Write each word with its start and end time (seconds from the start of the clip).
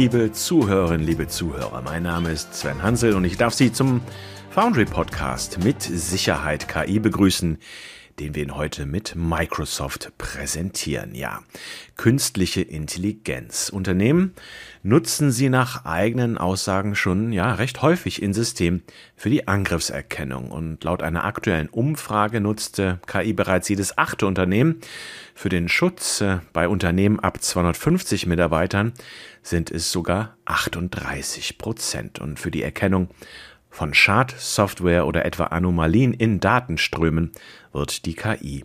liebe 0.00 0.32
Zuhörerinnen, 0.32 1.06
liebe 1.06 1.28
Zuhörer. 1.28 1.82
Mein 1.82 2.04
Name 2.04 2.30
ist 2.30 2.54
Sven 2.54 2.82
Hansel 2.82 3.12
und 3.12 3.26
ich 3.26 3.36
darf 3.36 3.52
Sie 3.52 3.70
zum 3.70 4.00
Foundry 4.48 4.86
Podcast 4.86 5.62
mit 5.62 5.82
Sicherheit 5.82 6.68
KI 6.68 6.98
begrüßen, 6.98 7.58
den 8.20 8.34
wir 8.34 8.42
Ihnen 8.42 8.56
heute 8.56 8.84
mit 8.84 9.14
Microsoft 9.16 10.12
präsentieren. 10.18 11.14
Ja, 11.14 11.40
künstliche 11.96 12.60
Intelligenz. 12.60 13.70
Unternehmen 13.70 14.34
nutzen 14.82 15.32
sie 15.32 15.48
nach 15.48 15.86
eigenen 15.86 16.36
Aussagen 16.36 16.94
schon 16.94 17.32
ja 17.32 17.54
recht 17.54 17.80
häufig 17.80 18.20
in 18.20 18.34
System 18.34 18.82
für 19.16 19.30
die 19.30 19.48
Angriffserkennung 19.48 20.50
und 20.50 20.84
laut 20.84 21.02
einer 21.02 21.24
aktuellen 21.24 21.68
Umfrage 21.68 22.42
nutzte 22.42 23.00
KI 23.06 23.32
bereits 23.32 23.70
jedes 23.70 23.96
achte 23.96 24.26
Unternehmen 24.26 24.80
für 25.34 25.48
den 25.48 25.70
Schutz 25.70 26.20
äh, 26.20 26.40
bei 26.52 26.68
Unternehmen 26.68 27.20
ab 27.20 27.42
250 27.42 28.26
Mitarbeitern 28.26 28.92
sind 29.42 29.70
es 29.70 29.90
sogar 29.90 30.36
38 30.44 31.56
Prozent 31.56 32.18
und 32.18 32.38
für 32.38 32.50
die 32.50 32.62
Erkennung 32.62 33.08
von 33.70 33.94
Schadsoftware 33.94 35.06
oder 35.06 35.24
etwa 35.24 35.44
Anomalien 35.44 36.12
in 36.12 36.40
Datenströmen 36.40 37.32
wird 37.72 38.04
die 38.04 38.14
KI 38.14 38.64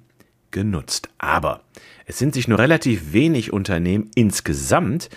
genutzt. 0.52 1.10
Aber 1.18 1.62
es 2.06 2.18
sind 2.18 2.34
sich 2.34 2.48
nur 2.48 2.60
relativ 2.60 3.14
wenig 3.14 3.54
Unternehmen 3.54 4.10
insgesamt 4.16 5.10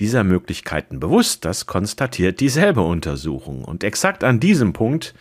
dieser 0.00 0.24
Möglichkeiten 0.24 1.00
bewusst. 1.00 1.44
Das 1.44 1.66
konstatiert 1.66 2.40
dieselbe 2.40 2.82
Untersuchung. 2.82 3.64
Und 3.64 3.84
exakt 3.84 4.24
an 4.24 4.40
diesem 4.40 4.72
Punkt, 4.72 5.14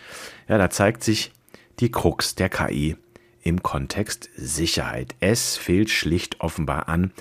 ja, 0.47 0.57
da 0.57 0.69
zeigt 0.69 1.03
sich 1.03 1.31
die 1.79 1.91
Krux 1.91 2.35
der 2.35 2.49
KI 2.49 2.95
im 3.41 3.61
Kontext 3.63 4.29
Sicherheit. 4.35 5.15
Es 5.19 5.57
fehlt 5.57 5.89
schlicht 5.89 6.41
offenbar 6.41 6.89
an 6.89 7.11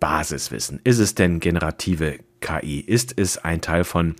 Basiswissen. 0.00 0.80
Ist 0.84 0.98
es 0.98 1.14
denn 1.14 1.40
generative 1.40 2.18
KI? 2.40 2.80
Ist 2.80 3.14
es 3.18 3.38
ein 3.38 3.60
Teil 3.60 3.84
von 3.84 4.16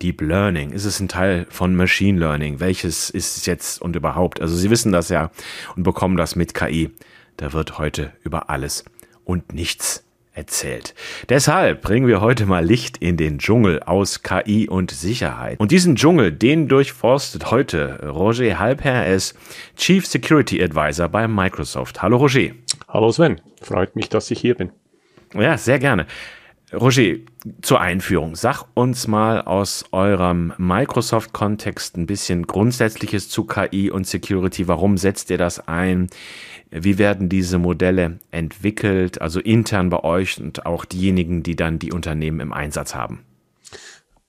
Deep 0.00 0.20
Learning? 0.20 0.70
Ist 0.72 0.84
es 0.84 1.00
ein 1.00 1.08
Teil 1.08 1.46
von 1.50 1.74
Machine 1.74 2.18
Learning? 2.18 2.60
Welches 2.60 3.10
ist 3.10 3.36
es 3.36 3.46
jetzt 3.46 3.80
und 3.80 3.96
überhaupt? 3.96 4.40
Also 4.40 4.56
Sie 4.56 4.70
wissen 4.70 4.92
das 4.92 5.08
ja 5.08 5.30
und 5.76 5.82
bekommen 5.82 6.16
das 6.16 6.36
mit 6.36 6.54
KI. 6.54 6.90
Da 7.36 7.52
wird 7.52 7.78
heute 7.78 8.12
über 8.22 8.50
alles 8.50 8.84
und 9.24 9.52
nichts 9.52 10.04
erzählt. 10.34 10.94
Deshalb 11.28 11.82
bringen 11.82 12.06
wir 12.06 12.20
heute 12.20 12.46
mal 12.46 12.64
Licht 12.64 12.96
in 12.98 13.16
den 13.16 13.38
Dschungel 13.38 13.82
aus 13.82 14.22
KI 14.22 14.68
und 14.68 14.90
Sicherheit. 14.90 15.60
Und 15.60 15.70
diesen 15.70 15.96
Dschungel, 15.96 16.32
den 16.32 16.68
durchforstet 16.68 17.50
heute 17.50 18.00
Roger 18.08 18.58
Halper, 18.58 18.90
er 18.90 19.14
ist 19.14 19.36
Chief 19.76 20.06
Security 20.06 20.62
Advisor 20.62 21.08
bei 21.08 21.28
Microsoft. 21.28 22.00
Hallo 22.02 22.16
Roger. 22.16 22.50
Hallo 22.88 23.12
Sven, 23.12 23.40
freut 23.60 23.94
mich, 23.94 24.08
dass 24.08 24.30
ich 24.30 24.40
hier 24.40 24.54
bin. 24.54 24.70
Ja, 25.34 25.56
sehr 25.58 25.78
gerne. 25.78 26.06
Roger, 26.72 27.16
zur 27.60 27.80
Einführung, 27.80 28.34
sag 28.34 28.64
uns 28.74 29.06
mal 29.06 29.42
aus 29.42 29.84
eurem 29.92 30.54
Microsoft-Kontext 30.56 31.98
ein 31.98 32.06
bisschen 32.06 32.46
Grundsätzliches 32.46 33.28
zu 33.28 33.44
KI 33.44 33.90
und 33.90 34.06
Security. 34.06 34.68
Warum 34.68 34.96
setzt 34.96 35.28
ihr 35.30 35.38
das 35.38 35.68
ein? 35.68 36.08
Wie 36.70 36.96
werden 36.96 37.28
diese 37.28 37.58
Modelle 37.58 38.18
entwickelt, 38.30 39.20
also 39.20 39.38
intern 39.38 39.90
bei 39.90 40.02
euch 40.02 40.40
und 40.40 40.64
auch 40.64 40.86
diejenigen, 40.86 41.42
die 41.42 41.56
dann 41.56 41.78
die 41.78 41.92
Unternehmen 41.92 42.40
im 42.40 42.54
Einsatz 42.54 42.94
haben? 42.94 43.20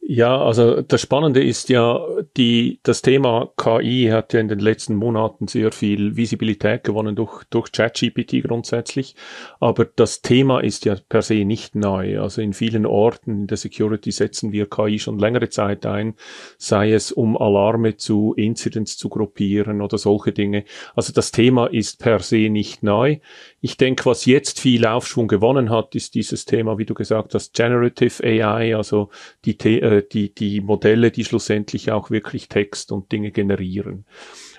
Ja, 0.05 0.37
also 0.43 0.81
das 0.81 0.99
Spannende 0.99 1.41
ist 1.41 1.69
ja, 1.69 1.97
die, 2.35 2.81
das 2.83 3.01
Thema 3.01 3.53
KI 3.55 4.09
hat 4.11 4.33
ja 4.33 4.41
in 4.41 4.49
den 4.49 4.59
letzten 4.59 4.95
Monaten 4.95 5.47
sehr 5.47 5.71
viel 5.71 6.17
Visibilität 6.17 6.83
gewonnen 6.83 7.15
durch, 7.15 7.45
durch 7.45 7.71
ChatGPT 7.71 8.43
grundsätzlich. 8.43 9.15
Aber 9.61 9.85
das 9.85 10.21
Thema 10.21 10.59
ist 10.59 10.83
ja 10.83 10.97
per 11.07 11.21
se 11.21 11.45
nicht 11.45 11.75
neu. 11.75 12.19
Also 12.19 12.41
in 12.41 12.51
vielen 12.51 12.85
Orten 12.85 13.31
in 13.31 13.47
der 13.47 13.55
Security 13.55 14.11
setzen 14.11 14.51
wir 14.51 14.69
KI 14.69 14.99
schon 14.99 15.19
längere 15.19 15.47
Zeit 15.47 15.85
ein, 15.85 16.15
sei 16.57 16.91
es 16.91 17.13
um 17.13 17.37
Alarme 17.37 17.95
zu 17.95 18.33
Incidents 18.35 18.97
zu 18.97 19.07
gruppieren 19.07 19.81
oder 19.81 19.97
solche 19.97 20.33
Dinge. 20.33 20.65
Also 20.95 21.13
das 21.13 21.31
Thema 21.31 21.67
ist 21.67 21.99
per 21.99 22.19
se 22.19 22.49
nicht 22.49 22.83
neu. 22.83 23.19
Ich 23.61 23.77
denke, 23.77 24.05
was 24.05 24.25
jetzt 24.25 24.59
viel 24.59 24.85
Aufschwung 24.85 25.29
gewonnen 25.29 25.69
hat, 25.69 25.95
ist 25.95 26.13
dieses 26.13 26.43
Thema, 26.43 26.77
wie 26.77 26.85
du 26.85 26.93
gesagt 26.93 27.33
hast, 27.35 27.53
Generative 27.53 28.21
AI, 28.21 28.75
also 28.75 29.09
die, 29.45 29.57
äh, 29.93 30.03
die, 30.11 30.33
die 30.33 30.61
Modelle, 30.61 31.11
die 31.11 31.25
schlussendlich 31.25 31.91
auch 31.91 32.09
wirklich 32.09 32.49
Text 32.49 32.91
und 32.91 33.11
Dinge 33.11 33.31
generieren. 33.31 34.05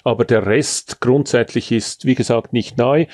Aber 0.05 0.25
der 0.25 0.47
Rest 0.47 1.01
grundsätzlich 1.01 1.73
ist, 1.73 2.05
wie 2.05 2.15
gesagt, 2.15 2.53
nicht 2.53 2.77
neu. 2.77 3.07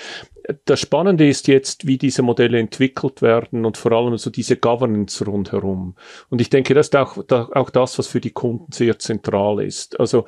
Das 0.64 0.80
Spannende 0.80 1.28
ist 1.28 1.46
jetzt, 1.46 1.86
wie 1.86 1.98
diese 1.98 2.22
Modelle 2.22 2.58
entwickelt 2.58 3.22
werden 3.22 3.64
und 3.64 3.76
vor 3.76 3.92
allem 3.92 4.18
so 4.18 4.30
diese 4.30 4.56
Governance 4.56 5.24
rundherum. 5.24 5.94
Und 6.28 6.40
ich 6.40 6.50
denke, 6.50 6.74
das 6.74 6.88
ist 6.88 6.96
auch, 6.96 7.16
auch 7.30 7.70
das, 7.70 7.98
was 7.98 8.08
für 8.08 8.20
die 8.20 8.32
Kunden 8.32 8.72
sehr 8.72 8.98
zentral 8.98 9.62
ist. 9.62 10.00
Also 10.00 10.24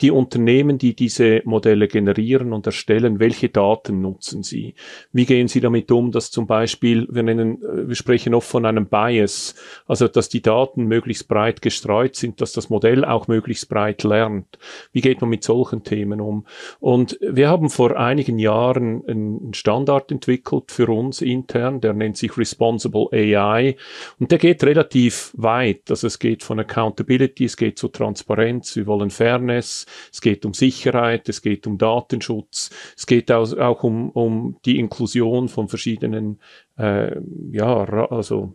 die 0.00 0.10
Unternehmen, 0.10 0.78
die 0.78 0.94
diese 0.94 1.42
Modelle 1.44 1.86
generieren 1.86 2.52
und 2.52 2.66
erstellen, 2.66 3.20
welche 3.20 3.48
Daten 3.48 4.00
nutzen 4.00 4.42
sie? 4.42 4.74
Wie 5.12 5.24
gehen 5.24 5.46
sie 5.46 5.60
damit 5.60 5.90
um, 5.92 6.10
dass 6.10 6.30
zum 6.30 6.46
Beispiel, 6.46 7.06
wir 7.10 7.22
nennen, 7.22 7.62
äh, 7.62 7.88
wir 7.88 7.94
sprechen 7.94 8.34
oft 8.34 8.48
von 8.48 8.66
einem 8.66 8.86
Bias, 8.86 9.54
also 9.86 10.08
dass 10.08 10.28
die 10.28 10.42
Daten 10.42 10.86
möglichst 10.86 11.28
breit 11.28 11.62
gestreut 11.62 12.16
sind, 12.16 12.40
dass 12.40 12.52
das 12.52 12.70
Modell 12.70 13.04
auch 13.04 13.28
möglichst 13.28 13.68
breit 13.68 14.02
lernt. 14.02 14.58
Wie 14.92 15.00
geht 15.00 15.20
man 15.20 15.30
mit 15.30 15.44
solchen 15.44 15.84
Themen 15.84 16.20
um? 16.20 16.44
Und 16.80 17.18
wir 17.20 17.48
haben 17.48 17.70
vor 17.70 17.96
einigen 17.96 18.38
Jahren 18.38 19.04
einen 19.06 19.54
Standard 19.54 20.10
entwickelt 20.10 20.72
für 20.72 20.88
uns 20.88 21.20
intern, 21.20 21.80
der 21.80 21.92
nennt 21.92 22.16
sich 22.16 22.36
Responsible 22.36 23.08
AI 23.12 23.76
und 24.18 24.30
der 24.30 24.38
geht 24.38 24.64
relativ 24.64 25.32
weit. 25.36 25.90
Also 25.90 26.08
es 26.08 26.18
geht 26.18 26.42
von 26.42 26.58
Accountability, 26.58 27.44
es 27.44 27.56
geht 27.56 27.78
zu 27.78 27.88
Transparenz, 27.88 28.74
wir 28.76 28.86
wollen 28.86 29.10
Fairness, 29.10 29.83
es 30.12 30.20
geht 30.20 30.44
um 30.44 30.54
Sicherheit, 30.54 31.28
es 31.28 31.42
geht 31.42 31.66
um 31.66 31.78
Datenschutz, 31.78 32.70
es 32.96 33.06
geht 33.06 33.30
auch, 33.30 33.82
um, 33.84 34.10
um 34.10 34.56
die 34.64 34.78
Inklusion 34.78 35.48
von 35.48 35.68
verschiedenen, 35.68 36.40
äh, 36.76 37.16
ja, 37.50 37.84
also 38.10 38.54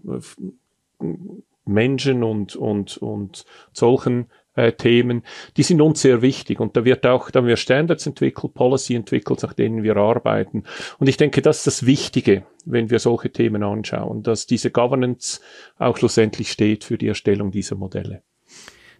Menschen 1.65 2.23
und, 2.23 2.55
und, 2.55 2.97
und 2.97 3.45
solchen 3.71 4.27
äh, 4.55 4.73
Themen, 4.73 5.23
die 5.55 5.63
sind 5.63 5.81
uns 5.81 6.01
sehr 6.01 6.21
wichtig 6.21 6.59
und 6.59 6.75
da 6.75 6.83
wird 6.83 7.05
auch, 7.05 7.31
da 7.31 7.39
haben 7.39 7.47
wir 7.47 7.55
Standards 7.55 8.05
entwickelt, 8.05 8.53
Policy 8.53 8.95
entwickelt, 8.95 9.41
nach 9.43 9.53
denen 9.53 9.83
wir 9.83 9.95
arbeiten. 9.95 10.63
Und 10.97 11.07
ich 11.07 11.17
denke, 11.17 11.41
das 11.41 11.59
ist 11.59 11.67
das 11.67 11.85
Wichtige, 11.85 12.43
wenn 12.65 12.89
wir 12.89 12.99
solche 12.99 13.31
Themen 13.31 13.63
anschauen, 13.63 14.23
dass 14.23 14.47
diese 14.47 14.71
Governance 14.71 15.39
auch 15.77 15.97
schlussendlich 15.97 16.51
steht 16.51 16.83
für 16.83 16.97
die 16.97 17.07
Erstellung 17.07 17.51
dieser 17.51 17.75
Modelle. 17.75 18.21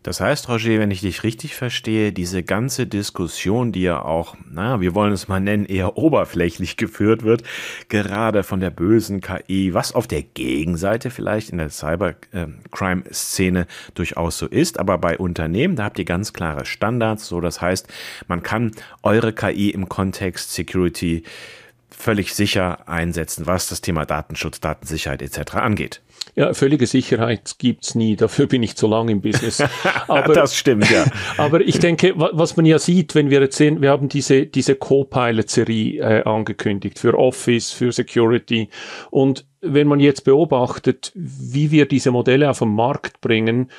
Das 0.01 0.21
heißt, 0.21 0.47
Roger, 0.47 0.79
wenn 0.79 0.91
ich 0.91 1.01
dich 1.01 1.23
richtig 1.23 1.55
verstehe, 1.55 2.13
diese 2.13 2.41
ganze 2.41 2.87
Diskussion, 2.87 3.73
die 3.73 3.81
ja 3.81 4.01
auch, 4.01 4.37
na, 4.49 4.79
wir 4.79 4.95
wollen 4.95 5.11
es 5.11 5.27
mal 5.27 5.41
nennen, 5.41 5.65
eher 5.65 5.97
oberflächlich 5.97 6.77
geführt 6.77 7.23
wird, 7.23 7.43
gerade 7.89 8.43
von 8.43 8.61
der 8.61 8.69
bösen 8.69 9.19
KI, 9.19 9.73
was 9.73 9.93
auf 9.93 10.07
der 10.07 10.23
Gegenseite 10.23 11.09
vielleicht 11.09 11.49
in 11.49 11.57
der 11.57 11.69
Cybercrime-Szene 11.69 13.67
durchaus 13.93 14.37
so 14.37 14.47
ist, 14.47 14.79
aber 14.79 14.97
bei 14.97 15.17
Unternehmen, 15.17 15.75
da 15.75 15.83
habt 15.83 15.99
ihr 15.99 16.05
ganz 16.05 16.31
klare 16.31 16.65
Standards, 16.65 17.27
so 17.27 17.41
das 17.41 17.59
heißt, 17.59 17.87
man 18.27 18.41
kann 18.41 18.71
eure 19.03 19.33
KI 19.33 19.71
im 19.71 19.89
Kontext 19.89 20.53
Security 20.53 21.23
völlig 21.89 22.33
sicher 22.33 22.87
einsetzen, 22.87 23.45
was 23.47 23.67
das 23.67 23.81
Thema 23.81 24.05
Datenschutz, 24.05 24.61
Datensicherheit 24.61 25.21
etc. 25.21 25.55
angeht. 25.55 26.01
Ja, 26.35 26.53
völlige 26.53 26.87
Sicherheit 26.87 27.55
gibt's 27.57 27.95
nie. 27.95 28.15
Dafür 28.15 28.47
bin 28.47 28.63
ich 28.63 28.75
zu 28.75 28.87
lang 28.87 29.09
im 29.09 29.21
Business. 29.21 29.63
Aber, 30.07 30.33
das 30.33 30.55
stimmt, 30.55 30.89
ja. 30.89 31.05
aber 31.37 31.61
ich 31.61 31.79
denke, 31.79 32.13
was 32.15 32.55
man 32.57 32.65
ja 32.65 32.79
sieht, 32.79 33.15
wenn 33.15 33.29
wir 33.29 33.41
jetzt 33.41 33.57
sehen, 33.57 33.81
wir 33.81 33.89
haben 33.89 34.09
diese, 34.09 34.45
diese 34.45 34.75
Co-Pilot-Serie 34.75 36.01
äh, 36.01 36.23
angekündigt 36.23 36.99
für 36.99 37.17
Office, 37.17 37.71
für 37.71 37.91
Security. 37.91 38.69
Und 39.11 39.45
wenn 39.61 39.87
man 39.87 39.99
jetzt 39.99 40.23
beobachtet, 40.23 41.11
wie 41.15 41.71
wir 41.71 41.87
diese 41.87 42.11
Modelle 42.11 42.49
auf 42.49 42.59
den 42.59 42.73
Markt 42.73 43.21
bringen, 43.21 43.69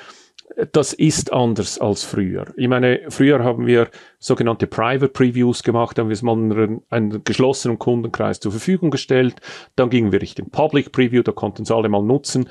das 0.73 0.93
ist 0.93 1.33
anders 1.33 1.79
als 1.79 2.05
früher. 2.05 2.47
Ich 2.57 2.69
meine, 2.69 3.01
früher 3.09 3.43
haben 3.43 3.67
wir 3.67 3.89
sogenannte 4.19 4.67
Private 4.67 5.09
Previews 5.09 5.63
gemacht, 5.63 5.99
haben 5.99 6.09
wir 6.09 6.15
es 6.15 6.23
mal 6.23 6.33
einen, 6.33 6.83
einen 6.91 7.25
geschlossenen 7.25 7.79
Kundenkreis 7.79 8.41
zur 8.41 8.53
Verfügung 8.53 8.91
gestellt. 8.91 9.37
Dann 9.77 9.91
gingen 9.91 10.13
wir 10.13 10.21
Richtung 10.21 10.51
Public 10.51 10.93
Preview, 10.93 11.23
da 11.23 11.33
konnten 11.33 11.63
es 11.63 11.71
alle 11.71 11.89
mal 11.89 12.03
nutzen. 12.03 12.49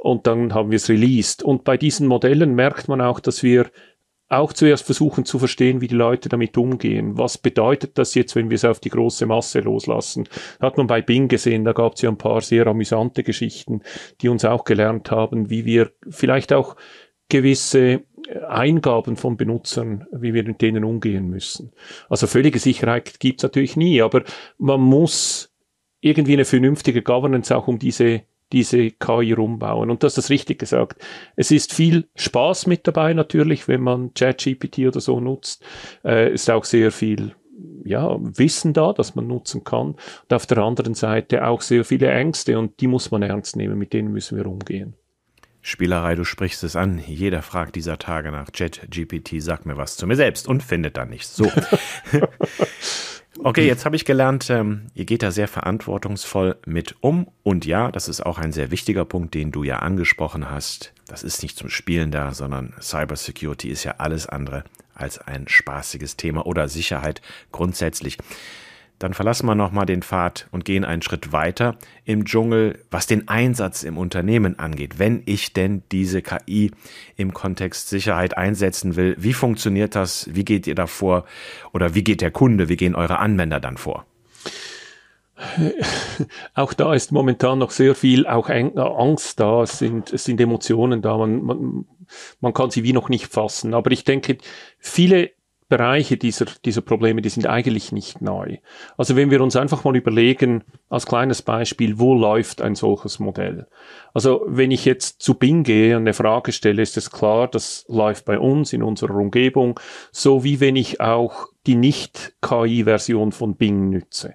Und 0.00 0.26
dann 0.26 0.54
haben 0.54 0.70
wir 0.70 0.76
es 0.76 0.88
released. 0.88 1.42
Und 1.42 1.64
bei 1.64 1.76
diesen 1.76 2.06
Modellen 2.06 2.54
merkt 2.54 2.88
man 2.88 3.00
auch, 3.00 3.20
dass 3.20 3.42
wir 3.42 3.70
auch 4.30 4.52
zuerst 4.52 4.84
versuchen 4.84 5.24
zu 5.24 5.38
verstehen, 5.38 5.80
wie 5.80 5.88
die 5.88 5.94
Leute 5.94 6.28
damit 6.28 6.56
umgehen. 6.58 7.16
Was 7.16 7.38
bedeutet 7.38 7.96
das 7.96 8.14
jetzt, 8.14 8.36
wenn 8.36 8.50
wir 8.50 8.56
es 8.56 8.64
auf 8.64 8.78
die 8.78 8.90
große 8.90 9.24
Masse 9.24 9.60
loslassen? 9.60 10.28
Hat 10.60 10.76
man 10.76 10.86
bei 10.86 11.00
Bing 11.00 11.28
gesehen, 11.28 11.64
da 11.64 11.72
gab 11.72 11.94
es 11.94 12.02
ja 12.02 12.10
ein 12.10 12.18
paar 12.18 12.42
sehr 12.42 12.66
amüsante 12.66 13.22
Geschichten, 13.22 13.80
die 14.20 14.28
uns 14.28 14.44
auch 14.44 14.64
gelernt 14.64 15.10
haben, 15.10 15.48
wie 15.48 15.64
wir 15.64 15.92
vielleicht 16.10 16.52
auch 16.52 16.76
gewisse 17.28 18.02
Eingaben 18.48 19.16
von 19.16 19.36
Benutzern, 19.36 20.06
wie 20.12 20.34
wir 20.34 20.44
mit 20.44 20.60
denen 20.60 20.84
umgehen 20.84 21.28
müssen. 21.28 21.72
Also 22.08 22.26
völlige 22.26 22.58
Sicherheit 22.58 23.20
gibt's 23.20 23.42
natürlich 23.42 23.76
nie, 23.76 24.02
aber 24.02 24.22
man 24.58 24.80
muss 24.80 25.50
irgendwie 26.00 26.34
eine 26.34 26.44
vernünftige 26.44 27.02
Governance 27.02 27.56
auch 27.56 27.68
um 27.68 27.78
diese 27.78 28.22
diese 28.52 28.90
KI 28.92 29.32
rumbauen. 29.32 29.90
Und 29.90 30.02
das 30.02 30.16
richtig 30.30 30.58
gesagt. 30.58 31.02
Es 31.36 31.50
ist 31.50 31.72
viel 31.74 32.08
Spaß 32.16 32.66
mit 32.66 32.86
dabei 32.86 33.12
natürlich, 33.12 33.68
wenn 33.68 33.82
man 33.82 34.14
ChatGPT 34.14 34.80
oder 34.86 35.00
so 35.00 35.20
nutzt. 35.20 35.64
Äh, 36.04 36.32
ist 36.32 36.50
auch 36.50 36.64
sehr 36.64 36.90
viel 36.90 37.34
ja, 37.84 38.16
Wissen 38.20 38.72
da, 38.72 38.92
das 38.92 39.14
man 39.14 39.26
nutzen 39.26 39.64
kann. 39.64 39.88
Und 39.88 40.32
auf 40.32 40.46
der 40.46 40.58
anderen 40.58 40.94
Seite 40.94 41.46
auch 41.46 41.60
sehr 41.60 41.84
viele 41.84 42.10
Ängste 42.10 42.58
und 42.58 42.80
die 42.80 42.86
muss 42.86 43.10
man 43.10 43.22
ernst 43.22 43.56
nehmen, 43.56 43.78
mit 43.78 43.92
denen 43.92 44.12
müssen 44.12 44.38
wir 44.38 44.46
umgehen. 44.46 44.94
Spielerei, 45.62 46.14
du 46.14 46.24
sprichst 46.24 46.62
es 46.64 46.76
an. 46.76 46.98
Jeder 46.98 47.42
fragt 47.42 47.76
dieser 47.76 47.98
Tage 47.98 48.30
nach 48.30 48.52
ChatGPT, 48.52 49.42
sag 49.42 49.66
mir 49.66 49.76
was 49.76 49.96
zu 49.96 50.06
mir 50.06 50.16
selbst 50.16 50.48
und 50.48 50.62
findet 50.62 50.96
dann 50.96 51.10
nichts. 51.10 51.36
So. 51.36 51.50
Okay, 53.44 53.68
jetzt 53.68 53.84
habe 53.84 53.94
ich 53.94 54.04
gelernt, 54.04 54.50
ähm, 54.50 54.88
ihr 54.94 55.04
geht 55.04 55.22
da 55.22 55.30
sehr 55.30 55.46
verantwortungsvoll 55.46 56.56
mit 56.66 56.96
um. 57.00 57.28
Und 57.44 57.66
ja, 57.66 57.92
das 57.92 58.08
ist 58.08 58.20
auch 58.20 58.38
ein 58.38 58.50
sehr 58.50 58.72
wichtiger 58.72 59.04
Punkt, 59.04 59.32
den 59.34 59.52
du 59.52 59.62
ja 59.62 59.78
angesprochen 59.78 60.50
hast. 60.50 60.92
Das 61.06 61.22
ist 61.22 61.42
nicht 61.42 61.56
zum 61.56 61.68
Spielen 61.68 62.10
da, 62.10 62.34
sondern 62.34 62.74
Cybersecurity 62.80 63.68
ist 63.68 63.84
ja 63.84 63.94
alles 63.98 64.26
andere 64.26 64.64
als 64.92 65.18
ein 65.18 65.46
spaßiges 65.46 66.16
Thema 66.16 66.46
oder 66.46 66.68
Sicherheit 66.68 67.22
grundsätzlich 67.52 68.18
dann 68.98 69.14
verlassen 69.14 69.46
wir 69.46 69.54
nochmal 69.54 69.86
den 69.86 70.02
Pfad 70.02 70.48
und 70.50 70.64
gehen 70.64 70.84
einen 70.84 71.02
Schritt 71.02 71.32
weiter 71.32 71.76
im 72.04 72.24
Dschungel, 72.24 72.78
was 72.90 73.06
den 73.06 73.28
Einsatz 73.28 73.84
im 73.84 73.96
Unternehmen 73.96 74.58
angeht. 74.58 74.98
Wenn 74.98 75.22
ich 75.26 75.52
denn 75.52 75.82
diese 75.92 76.22
KI 76.22 76.72
im 77.16 77.32
Kontext 77.32 77.88
Sicherheit 77.88 78.36
einsetzen 78.36 78.96
will, 78.96 79.14
wie 79.18 79.32
funktioniert 79.34 79.94
das? 79.94 80.28
Wie 80.32 80.44
geht 80.44 80.66
ihr 80.66 80.74
da 80.74 80.86
vor? 80.86 81.24
Oder 81.72 81.94
wie 81.94 82.02
geht 82.02 82.20
der 82.20 82.30
Kunde? 82.30 82.68
Wie 82.68 82.76
gehen 82.76 82.94
eure 82.94 83.18
Anwender 83.18 83.60
dann 83.60 83.76
vor? 83.76 84.04
Auch 86.54 86.72
da 86.72 86.94
ist 86.94 87.12
momentan 87.12 87.58
noch 87.58 87.70
sehr 87.70 87.94
viel 87.94 88.26
auch 88.26 88.48
Angst 88.48 89.38
da, 89.38 89.62
es 89.62 89.78
sind, 89.78 90.12
es 90.12 90.24
sind 90.24 90.40
Emotionen 90.40 91.00
da, 91.00 91.16
man, 91.16 91.42
man, 91.42 91.86
man 92.40 92.52
kann 92.52 92.70
sie 92.70 92.82
wie 92.82 92.92
noch 92.92 93.08
nicht 93.08 93.32
fassen. 93.32 93.74
Aber 93.74 93.92
ich 93.92 94.02
denke, 94.04 94.38
viele 94.78 95.30
Bereiche 95.68 96.16
dieser, 96.16 96.46
dieser 96.64 96.80
Probleme, 96.80 97.20
die 97.20 97.28
sind 97.28 97.46
eigentlich 97.46 97.92
nicht 97.92 98.22
neu. 98.22 98.56
Also 98.96 99.16
wenn 99.16 99.30
wir 99.30 99.42
uns 99.42 99.54
einfach 99.54 99.84
mal 99.84 99.96
überlegen, 99.96 100.64
als 100.88 101.04
kleines 101.04 101.42
Beispiel, 101.42 101.98
wo 101.98 102.14
läuft 102.14 102.62
ein 102.62 102.74
solches 102.74 103.18
Modell? 103.18 103.66
Also 104.14 104.42
wenn 104.46 104.70
ich 104.70 104.86
jetzt 104.86 105.20
zu 105.20 105.34
Bing 105.34 105.64
gehe 105.64 105.96
und 105.96 106.02
eine 106.02 106.14
Frage 106.14 106.52
stelle, 106.52 106.80
ist 106.80 106.96
es 106.96 107.10
klar, 107.10 107.48
das 107.48 107.84
läuft 107.88 108.24
bei 108.24 108.38
uns 108.38 108.72
in 108.72 108.82
unserer 108.82 109.16
Umgebung, 109.16 109.78
so 110.10 110.42
wie 110.42 110.60
wenn 110.60 110.76
ich 110.76 111.00
auch 111.00 111.48
die 111.66 111.76
Nicht-KI-Version 111.76 113.32
von 113.32 113.56
Bing 113.56 113.90
nütze. 113.90 114.34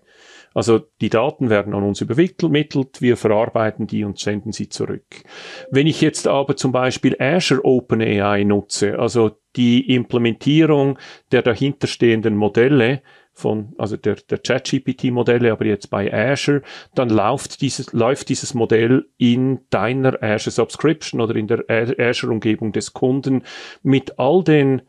Also 0.54 0.82
die 1.02 1.10
Daten 1.10 1.50
werden 1.50 1.74
an 1.74 1.84
uns 1.84 2.02
übermittelt, 2.02 3.02
wir 3.02 3.18
verarbeiten 3.18 3.88
die 3.88 4.04
und 4.04 4.20
senden 4.20 4.52
sie 4.52 4.70
zurück. 4.70 5.24
Wenn 5.72 5.88
ich 5.88 6.02
jetzt 6.02 6.28
aber 6.28 6.56
zum 6.56 6.72
Beispiel 6.72 7.16
Azure 7.20 7.66
OpenAI 7.66 8.44
nutze, 8.44 9.00
also 9.00 9.32
die 9.56 9.94
Implementierung 9.94 10.98
der 11.32 11.42
dahinterstehenden 11.42 12.36
Modelle, 12.36 13.02
von, 13.34 13.74
also 13.78 13.98
der, 13.98 14.16
der 14.16 14.38
ChatGPT-Modelle, 14.38 15.52
aber 15.52 15.66
jetzt 15.66 15.90
bei 15.90 16.14
Azure, 16.14 16.62
dann 16.94 17.10
läuft 17.10 17.62
dieses, 17.62 17.92
läuft 17.92 18.30
dieses 18.30 18.54
Modell 18.54 19.08
in 19.18 19.62
deiner 19.72 20.22
Azure 20.22 20.52
Subscription 20.52 21.20
oder 21.20 21.36
in 21.36 21.48
der 21.48 21.66
Azure-Umgebung 21.68 22.72
des 22.72 22.94
Kunden 22.94 23.44
mit 23.82 24.20
all 24.20 24.44
den, 24.44 24.84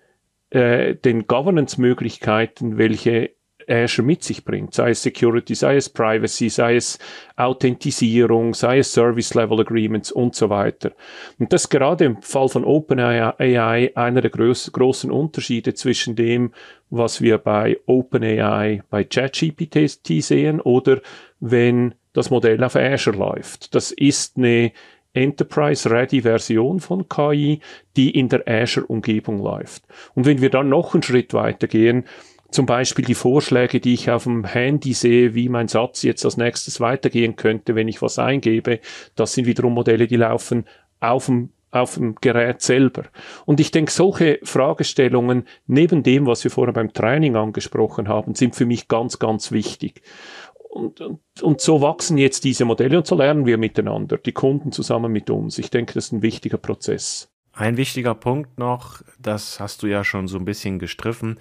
äh, 0.50 0.94
den 0.94 1.26
Governance-Möglichkeiten, 1.26 2.76
welche 2.76 3.30
Azure 3.68 4.06
mit 4.06 4.22
sich 4.22 4.44
bringt, 4.44 4.74
sei 4.74 4.90
es 4.90 5.02
Security, 5.02 5.54
sei 5.54 5.76
es 5.76 5.88
Privacy, 5.88 6.48
sei 6.48 6.76
es 6.76 6.98
Authentisierung, 7.36 8.54
sei 8.54 8.78
es 8.78 8.92
Service 8.92 9.34
Level 9.34 9.60
Agreements 9.60 10.12
und 10.12 10.34
so 10.34 10.50
weiter. 10.50 10.92
Und 11.38 11.52
das 11.52 11.64
ist 11.64 11.70
gerade 11.70 12.04
im 12.04 12.22
Fall 12.22 12.48
von 12.48 12.64
OpenAI 12.64 13.92
einer 13.94 14.20
der 14.20 14.30
groß, 14.30 14.72
großen 14.72 15.10
Unterschiede 15.10 15.74
zwischen 15.74 16.16
dem, 16.16 16.52
was 16.90 17.20
wir 17.20 17.38
bei 17.38 17.78
OpenAI, 17.86 18.82
bei 18.90 19.04
ChatGPT 19.04 20.22
sehen 20.22 20.60
oder 20.60 21.00
wenn 21.40 21.94
das 22.12 22.30
Modell 22.30 22.62
auf 22.62 22.76
Azure 22.76 23.16
läuft. 23.16 23.74
Das 23.74 23.90
ist 23.90 24.36
eine 24.36 24.72
Enterprise-Ready-Version 25.14 26.80
von 26.80 27.08
KI, 27.08 27.60
die 27.96 28.10
in 28.10 28.28
der 28.28 28.42
Azure-Umgebung 28.46 29.38
läuft. 29.38 29.84
Und 30.14 30.26
wenn 30.26 30.40
wir 30.40 30.50
dann 30.50 30.68
noch 30.68 30.94
einen 30.94 31.02
Schritt 31.02 31.32
weiter 31.34 31.66
gehen, 31.68 32.04
zum 32.54 32.66
Beispiel 32.66 33.04
die 33.04 33.14
Vorschläge, 33.14 33.80
die 33.80 33.94
ich 33.94 34.10
auf 34.10 34.24
dem 34.24 34.44
Handy 34.44 34.94
sehe, 34.94 35.34
wie 35.34 35.48
mein 35.48 35.68
Satz 35.68 36.02
jetzt 36.02 36.24
als 36.24 36.36
nächstes 36.36 36.80
weitergehen 36.80 37.36
könnte, 37.36 37.74
wenn 37.74 37.88
ich 37.88 38.00
was 38.00 38.18
eingebe, 38.18 38.80
das 39.16 39.34
sind 39.34 39.46
wiederum 39.46 39.74
Modelle, 39.74 40.06
die 40.06 40.16
laufen 40.16 40.64
auf 41.00 41.26
dem 41.26 41.50
auf 41.74 41.94
dem 41.94 42.14
Gerät 42.14 42.62
selber. 42.62 43.02
Und 43.46 43.58
ich 43.58 43.72
denke, 43.72 43.90
solche 43.90 44.38
Fragestellungen, 44.44 45.44
neben 45.66 46.04
dem, 46.04 46.24
was 46.24 46.44
wir 46.44 46.52
vorher 46.52 46.72
beim 46.72 46.92
Training 46.92 47.34
angesprochen 47.34 48.06
haben, 48.06 48.36
sind 48.36 48.54
für 48.54 48.64
mich 48.64 48.86
ganz, 48.86 49.18
ganz 49.18 49.50
wichtig. 49.50 50.02
Und, 50.70 51.00
und, 51.00 51.20
und 51.42 51.60
so 51.60 51.80
wachsen 51.80 52.16
jetzt 52.16 52.44
diese 52.44 52.64
Modelle 52.64 52.98
und 52.98 53.08
so 53.08 53.16
lernen 53.16 53.44
wir 53.44 53.58
miteinander, 53.58 54.18
die 54.18 54.30
Kunden 54.30 54.70
zusammen 54.70 55.10
mit 55.10 55.30
uns. 55.30 55.58
Ich 55.58 55.70
denke, 55.70 55.94
das 55.94 56.06
ist 56.06 56.12
ein 56.12 56.22
wichtiger 56.22 56.58
Prozess. 56.58 57.32
Ein 57.52 57.76
wichtiger 57.76 58.14
Punkt 58.14 58.58
noch, 58.58 59.02
das 59.18 59.60
hast 59.60 59.82
du 59.82 59.86
ja 59.86 60.04
schon 60.04 60.26
so 60.26 60.38
ein 60.38 60.44
bisschen 60.44 60.78
gestriffen. 60.78 61.38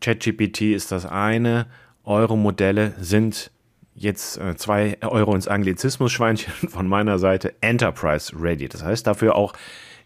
ChatGPT 0.00 0.62
ist 0.74 0.92
das 0.92 1.06
eine, 1.06 1.66
Euro-Modelle 2.04 2.94
sind 3.00 3.50
jetzt 3.94 4.38
äh, 4.38 4.56
zwei 4.56 4.96
Euro 5.02 5.34
ins 5.34 5.48
Anglizismus-Schweinchen 5.48 6.68
von 6.68 6.86
meiner 6.86 7.18
Seite 7.18 7.54
Enterprise 7.60 8.32
Ready. 8.38 8.68
Das 8.68 8.82
heißt 8.82 9.06
dafür 9.06 9.34
auch 9.34 9.52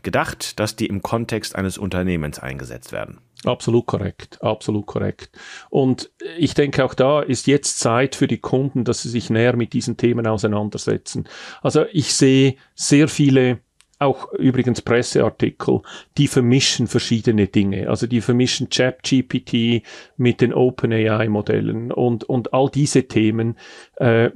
gedacht, 0.02 0.58
dass 0.58 0.76
die 0.76 0.86
im 0.86 1.02
Kontext 1.02 1.54
eines 1.54 1.78
Unternehmens 1.78 2.38
eingesetzt 2.38 2.92
werden. 2.92 3.20
Absolut 3.44 3.86
korrekt, 3.86 4.40
absolut 4.42 4.86
korrekt. 4.86 5.30
Und 5.68 6.10
ich 6.38 6.54
denke, 6.54 6.84
auch 6.84 6.94
da 6.94 7.20
ist 7.20 7.46
jetzt 7.46 7.80
Zeit 7.80 8.14
für 8.14 8.28
die 8.28 8.38
Kunden, 8.38 8.84
dass 8.84 9.02
sie 9.02 9.08
sich 9.08 9.30
näher 9.30 9.56
mit 9.56 9.72
diesen 9.72 9.96
Themen 9.96 10.26
auseinandersetzen. 10.26 11.28
Also 11.60 11.84
ich 11.92 12.14
sehe 12.14 12.56
sehr 12.74 13.08
viele 13.08 13.58
auch 14.02 14.32
übrigens 14.34 14.82
Presseartikel, 14.82 15.80
die 16.18 16.28
vermischen 16.28 16.86
verschiedene 16.86 17.46
Dinge. 17.46 17.88
Also 17.88 18.06
die 18.06 18.20
vermischen 18.20 18.68
ChatGPT 18.68 19.82
mit 20.16 20.40
den 20.40 20.52
OpenAI-Modellen 20.52 21.92
und, 21.92 22.24
und 22.24 22.52
all 22.52 22.70
diese 22.70 23.04
Themen. 23.04 23.56
Äh, 23.96 24.30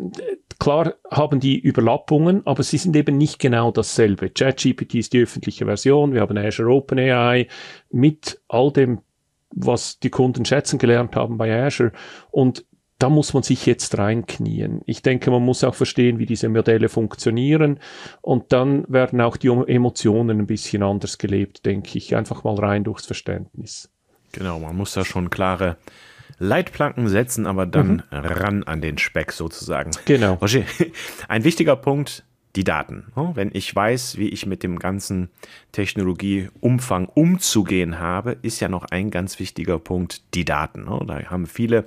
klar 0.59 0.95
haben 1.11 1.41
die 1.41 1.59
Überlappungen, 1.59 2.47
aber 2.47 2.63
sie 2.63 2.79
sind 2.79 2.97
eben 2.97 3.17
nicht 3.17 3.39
genau 3.39 3.71
dasselbe. 3.71 4.31
ChatGPT 4.31 4.95
ist 4.97 5.13
die 5.13 5.23
öffentliche 5.23 5.67
Version, 5.67 6.15
wir 6.15 6.21
haben 6.21 6.39
Azure 6.39 6.73
OpenAI 6.73 7.49
mit 7.91 8.41
all 8.49 8.73
dem 8.73 9.01
was 9.57 9.99
die 9.99 10.11
Kunden 10.11 10.45
schätzen 10.45 10.79
gelernt 10.79 11.17
haben 11.17 11.39
bei 11.39 11.65
Azure. 11.65 11.93
Und 12.31 12.67
da 12.99 13.11
muss 13.11 13.35
man 13.35 13.43
sich 13.43 13.67
jetzt 13.67 13.99
reinknien. 13.99 14.81
Ich 14.87 15.03
denke, 15.03 15.31
man 15.31 15.43
muss 15.43 15.65
auch 15.65 15.75
verstehen, 15.75 16.19
wie 16.19 16.27
diese 16.27 16.49
Modelle 16.49 16.89
funktionieren 16.89 17.79
und 18.23 18.53
dann 18.53 18.85
werden 18.89 19.21
auch 19.21 19.37
die 19.37 19.49
Emotionen 19.49 20.41
ein 20.41 20.47
bisschen 20.47 20.83
anders 20.83 21.19
gelebt, 21.19 21.67
denke 21.67 21.99
ich. 21.99 22.17
Einfach 22.17 22.45
mal 22.45 22.57
rein 22.57 22.85
durchs 22.85 23.07
Verständnis. 23.07 23.91
Genau, 24.33 24.59
man 24.59 24.77
muss 24.77 24.93
da 24.93 25.05
schon 25.05 25.31
klare 25.31 25.77
Leitplanken 26.39 27.09
setzen, 27.09 27.47
aber 27.47 27.67
dann 27.67 28.03
mhm. 28.11 28.19
ran 28.19 28.63
an 28.65 28.81
den 28.81 28.99
Speck 28.99 29.33
sozusagen. 29.33 29.91
Genau. 30.05 30.35
Roger, 30.35 30.63
ein 31.29 31.45
wichtiger 31.45 31.77
Punkt, 31.77 32.25
die 32.57 32.65
Daten. 32.65 33.13
Wenn 33.15 33.51
ich 33.53 33.75
weiß, 33.75 34.17
wie 34.17 34.31
ich 34.31 34.47
mit 34.47 34.63
dem 34.63 34.79
ganzen 34.79 35.29
Technologieumfang 35.73 37.07
umzugehen 37.07 37.99
habe, 37.99 38.39
ist 38.43 38.61
ja 38.61 38.69
noch 38.69 38.87
ein 38.87 39.11
ganz 39.11 39.39
wichtiger 39.39 39.79
Punkt 39.79 40.35
die 40.35 40.45
Daten. 40.47 40.87
Da 41.07 41.23
haben 41.31 41.47
viele 41.47 41.85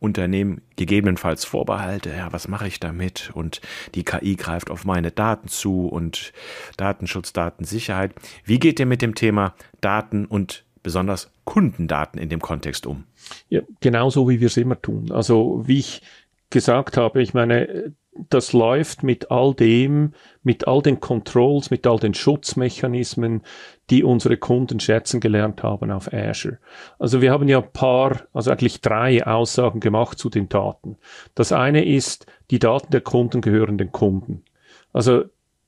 Unternehmen 0.00 0.60
gegebenenfalls 0.76 1.44
Vorbehalte, 1.44 2.10
ja, 2.10 2.32
was 2.32 2.48
mache 2.48 2.66
ich 2.66 2.80
damit? 2.80 3.30
Und 3.32 3.60
die 3.94 4.04
KI 4.04 4.36
greift 4.36 4.70
auf 4.70 4.84
meine 4.84 5.12
Daten 5.12 5.48
zu 5.48 5.86
und 5.86 6.32
Datenschutz, 6.76 7.32
Datensicherheit. 7.32 8.12
Wie 8.44 8.58
geht 8.58 8.80
ihr 8.80 8.86
mit 8.86 9.02
dem 9.02 9.14
Thema 9.14 9.54
Daten 9.80 10.24
und 10.26 10.64
besonders 10.82 11.30
Kundendaten 11.44 12.20
in 12.20 12.28
dem 12.28 12.40
Kontext 12.40 12.86
um? 12.86 13.04
Ja, 13.48 13.60
genauso 13.80 14.28
wie 14.28 14.40
wir 14.40 14.46
es 14.46 14.56
immer 14.56 14.80
tun. 14.80 15.12
Also 15.12 15.62
wie 15.66 15.78
ich 15.78 16.02
gesagt 16.50 16.96
habe, 16.96 17.20
ich 17.22 17.34
meine, 17.34 17.94
das 18.30 18.52
läuft 18.52 19.02
mit 19.02 19.30
all 19.30 19.54
dem, 19.54 20.12
mit 20.42 20.66
all 20.66 20.82
den 20.82 21.00
Controls, 21.00 21.70
mit 21.70 21.86
all 21.86 21.98
den 21.98 22.14
Schutzmechanismen, 22.14 23.42
die 23.90 24.04
unsere 24.04 24.36
Kunden 24.36 24.80
schätzen 24.80 25.20
gelernt 25.20 25.62
haben 25.62 25.90
auf 25.90 26.12
Azure. 26.12 26.58
Also 26.98 27.20
wir 27.20 27.32
haben 27.32 27.48
ja 27.48 27.60
ein 27.60 27.72
paar, 27.72 28.22
also 28.32 28.50
eigentlich 28.50 28.80
drei 28.80 29.26
Aussagen 29.26 29.80
gemacht 29.80 30.18
zu 30.18 30.28
den 30.28 30.48
Daten. 30.48 30.96
Das 31.34 31.52
eine 31.52 31.84
ist, 31.84 32.26
die 32.50 32.58
Daten 32.58 32.90
der 32.90 33.00
Kunden 33.00 33.40
gehören 33.40 33.78
den 33.78 33.92
Kunden. 33.92 34.44
Also 34.92 35.24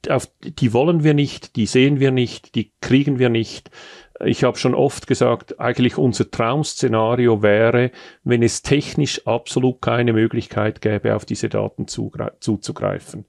auf, 0.08 0.30
die 0.42 0.72
wollen 0.72 1.04
wir 1.04 1.14
nicht, 1.14 1.56
die 1.56 1.66
sehen 1.66 2.00
wir 2.00 2.10
nicht, 2.10 2.54
die 2.54 2.72
kriegen 2.80 3.18
wir 3.18 3.28
nicht. 3.28 3.70
Ich 4.24 4.44
habe 4.44 4.58
schon 4.58 4.74
oft 4.74 5.06
gesagt, 5.06 5.60
eigentlich 5.60 5.96
unser 5.98 6.30
Traum-Szenario 6.30 7.42
wäre, 7.42 7.90
wenn 8.24 8.42
es 8.42 8.62
technisch 8.62 9.26
absolut 9.26 9.80
keine 9.80 10.12
Möglichkeit 10.12 10.80
gäbe, 10.80 11.14
auf 11.14 11.24
diese 11.24 11.48
Daten 11.48 11.86
zuzugreifen. 11.88 13.24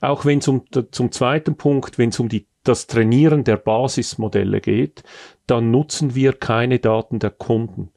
Auch 0.00 0.24
wenn 0.24 0.38
es 0.38 0.48
um, 0.48 0.64
zum 0.90 1.12
zweiten 1.12 1.56
Punkt, 1.56 1.98
wenn 1.98 2.10
es 2.10 2.20
um 2.20 2.28
die, 2.28 2.46
das 2.64 2.86
Trainieren 2.86 3.44
der 3.44 3.56
Basismodelle 3.56 4.60
geht, 4.60 5.02
dann 5.46 5.70
nutzen 5.70 6.14
wir 6.14 6.32
keine 6.32 6.78
Daten 6.78 7.18
der 7.18 7.30
Kunden. 7.30 7.90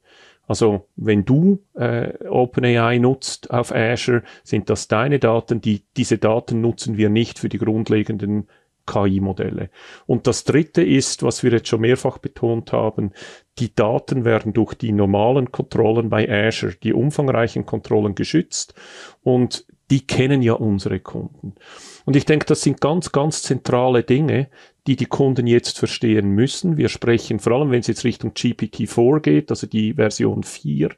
Also 0.47 0.87
wenn 0.95 1.25
du 1.25 1.63
äh, 1.73 2.13
OpenAI 2.27 2.99
nutzt 2.99 3.49
auf 3.49 3.73
Azure, 3.73 4.23
sind 4.43 4.69
das 4.69 4.87
deine 4.87 5.19
Daten. 5.19 5.61
Die, 5.61 5.83
diese 5.97 6.17
Daten 6.17 6.61
nutzen 6.61 6.97
wir 6.97 7.09
nicht 7.09 7.39
für 7.39 7.49
die 7.49 7.57
grundlegenden 7.57 8.47
KI-Modelle. 8.85 9.69
Und 10.05 10.27
das 10.27 10.43
Dritte 10.43 10.83
ist, 10.83 11.23
was 11.23 11.43
wir 11.43 11.51
jetzt 11.51 11.67
schon 11.67 11.81
mehrfach 11.81 12.17
betont 12.17 12.71
haben, 12.71 13.11
die 13.59 13.73
Daten 13.73 14.25
werden 14.25 14.53
durch 14.53 14.73
die 14.73 14.91
normalen 14.91 15.51
Kontrollen 15.51 16.09
bei 16.09 16.29
Azure, 16.29 16.75
die 16.81 16.93
umfangreichen 16.93 17.65
Kontrollen 17.65 18.15
geschützt 18.15 18.73
und 19.23 19.65
die 19.91 20.05
kennen 20.05 20.41
ja 20.41 20.53
unsere 20.53 20.99
Kunden. 20.99 21.55
Und 22.05 22.15
ich 22.15 22.25
denke, 22.25 22.45
das 22.45 22.61
sind 22.61 22.81
ganz, 22.81 23.11
ganz 23.11 23.43
zentrale 23.43 24.03
Dinge, 24.03 24.49
die 24.87 24.95
die 24.95 25.07
Kunden 25.07 25.47
jetzt 25.47 25.79
verstehen 25.79 26.29
müssen. 26.29 26.77
Wir 26.77 26.89
sprechen 26.89 27.39
vor 27.39 27.53
allem, 27.53 27.71
wenn 27.71 27.79
es 27.79 27.87
jetzt 27.87 28.03
Richtung 28.03 28.31
GPT-4 28.31 29.19
geht, 29.19 29.49
also 29.49 29.65
die 29.65 29.93
Version 29.93 30.43
4, 30.43 30.91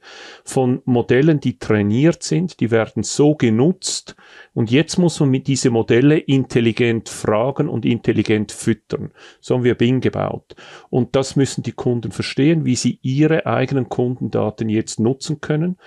von 0.44 0.82
Modellen, 0.84 1.40
die 1.40 1.58
trainiert 1.58 2.22
sind, 2.24 2.60
die 2.60 2.70
werden 2.70 3.04
so 3.04 3.36
genutzt 3.36 4.16
und 4.54 4.72
jetzt 4.72 4.98
muss 4.98 5.20
man 5.20 5.30
mit 5.30 5.48
diese 5.48 5.70
Modelle 5.70 6.18
intelligent 6.18 7.10
fragen 7.10 7.70
und 7.70 7.86
intelligent 7.86 8.52
füttern. 8.52 9.12
So 9.40 9.56
haben 9.56 9.64
wir 9.64 9.76
Bing 9.76 10.02
gebaut. 10.02 10.56
Und 10.90 11.16
das 11.16 11.36
müssen 11.36 11.64
die 11.64 11.72
Kunden 11.74 12.12
verstehen, 12.12 12.66
wie 12.66 12.76
sie 12.76 13.00
ihre 13.04 13.46
eigenen 13.46 13.88
Kundendaten 13.88 14.68
jetzt 14.68 15.00
nutzen 15.00 15.42
können, 15.42 15.78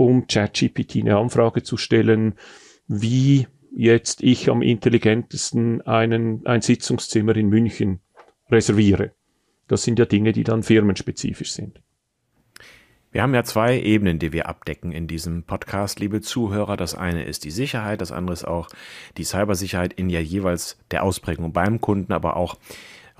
um 0.00 0.26
ChatGPT 0.26 0.96
eine 1.02 1.18
Anfrage 1.18 1.62
zu 1.62 1.76
stellen, 1.76 2.32
wie 2.88 3.46
jetzt 3.70 4.22
ich 4.22 4.48
am 4.48 4.62
intelligentesten 4.62 5.82
einen, 5.82 6.46
ein 6.46 6.62
Sitzungszimmer 6.62 7.36
in 7.36 7.50
München 7.50 8.00
reserviere. 8.50 9.12
Das 9.68 9.82
sind 9.82 9.98
ja 9.98 10.06
Dinge, 10.06 10.32
die 10.32 10.42
dann 10.42 10.62
firmenspezifisch 10.62 11.52
sind. 11.52 11.82
Wir 13.12 13.22
haben 13.22 13.34
ja 13.34 13.44
zwei 13.44 13.78
Ebenen, 13.78 14.18
die 14.18 14.32
wir 14.32 14.48
abdecken 14.48 14.90
in 14.90 15.06
diesem 15.06 15.42
Podcast, 15.42 16.00
liebe 16.00 16.22
Zuhörer. 16.22 16.78
Das 16.78 16.94
eine 16.94 17.24
ist 17.24 17.44
die 17.44 17.50
Sicherheit, 17.50 18.00
das 18.00 18.10
andere 18.10 18.32
ist 18.32 18.48
auch 18.48 18.70
die 19.18 19.24
Cybersicherheit 19.24 19.92
in 19.92 20.08
ja 20.08 20.20
jeweils 20.20 20.78
der 20.92 21.02
Ausprägung 21.02 21.52
beim 21.52 21.82
Kunden, 21.82 22.14
aber 22.14 22.36
auch, 22.36 22.56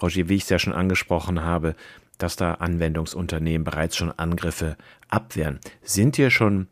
Roger, 0.01 0.31
wie 0.31 0.37
ich 0.37 0.45
es 0.45 0.49
ja 0.49 0.59
schon 0.59 0.73
angesprochen 0.73 1.43
habe, 1.43 1.77
dass 2.23 2.37
da 2.37 2.55
Anwendungsunternehmen 2.55 3.65
bereits 3.65 3.97
schon 3.97 4.13
Angriffe 4.13 4.77
abwehren. 5.09 5.61
Sind 5.83 6.17
dir 6.17 6.31
schon 6.31 6.69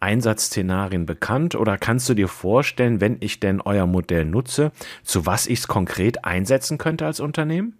Einsatzszenarien 0.00 1.06
bekannt 1.06 1.54
oder 1.54 1.78
kannst 1.78 2.08
du 2.08 2.14
dir 2.14 2.28
vorstellen, 2.28 3.00
wenn 3.00 3.16
ich 3.20 3.40
denn 3.40 3.60
euer 3.60 3.86
Modell 3.86 4.24
nutze, 4.24 4.72
zu 5.02 5.26
was 5.26 5.46
ich 5.46 5.60
es 5.60 5.68
konkret 5.68 6.24
einsetzen 6.24 6.78
könnte 6.78 7.06
als 7.06 7.20
Unternehmen? 7.20 7.78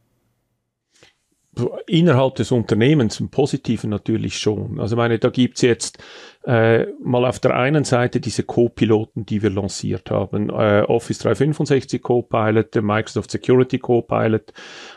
Innerhalb 1.87 2.35
des 2.35 2.53
Unternehmens 2.53 3.19
im 3.19 3.31
Positiven 3.31 3.89
natürlich 3.89 4.39
schon. 4.39 4.79
Also 4.79 4.95
meine, 4.97 5.19
da 5.19 5.31
gibt's 5.31 5.63
jetzt 5.63 5.99
äh, 6.45 6.85
mal 7.03 7.25
auf 7.25 7.39
der 7.39 7.57
einen 7.57 7.85
Seite 7.85 8.21
diese 8.21 8.43
Co-Piloten, 8.43 9.25
die 9.25 9.43
wir 9.43 9.51
lanciert 9.51 10.11
haben. 10.11 10.51
Äh, 10.51 10.83
Office 10.83 11.19
365 11.21 12.03
Co-Pilot, 12.03 12.75
der 12.75 12.83
Microsoft 12.83 13.31
Security 13.31 13.79
Co-Pilot. 13.79 14.53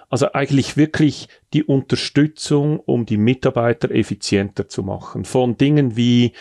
Also 0.10 0.34
eigentlich 0.34 0.76
wirklich 0.76 1.30
die 1.54 1.64
Unterstützung, 1.64 2.80
um 2.82 3.06
die 3.06 3.18
Mitarbeiter 3.18 3.90
effizienter 3.92 4.68
zu 4.68 4.84
machen. 4.84 5.24
Von 5.24 5.58
Dingen 5.58 5.96
wie 5.96 6.34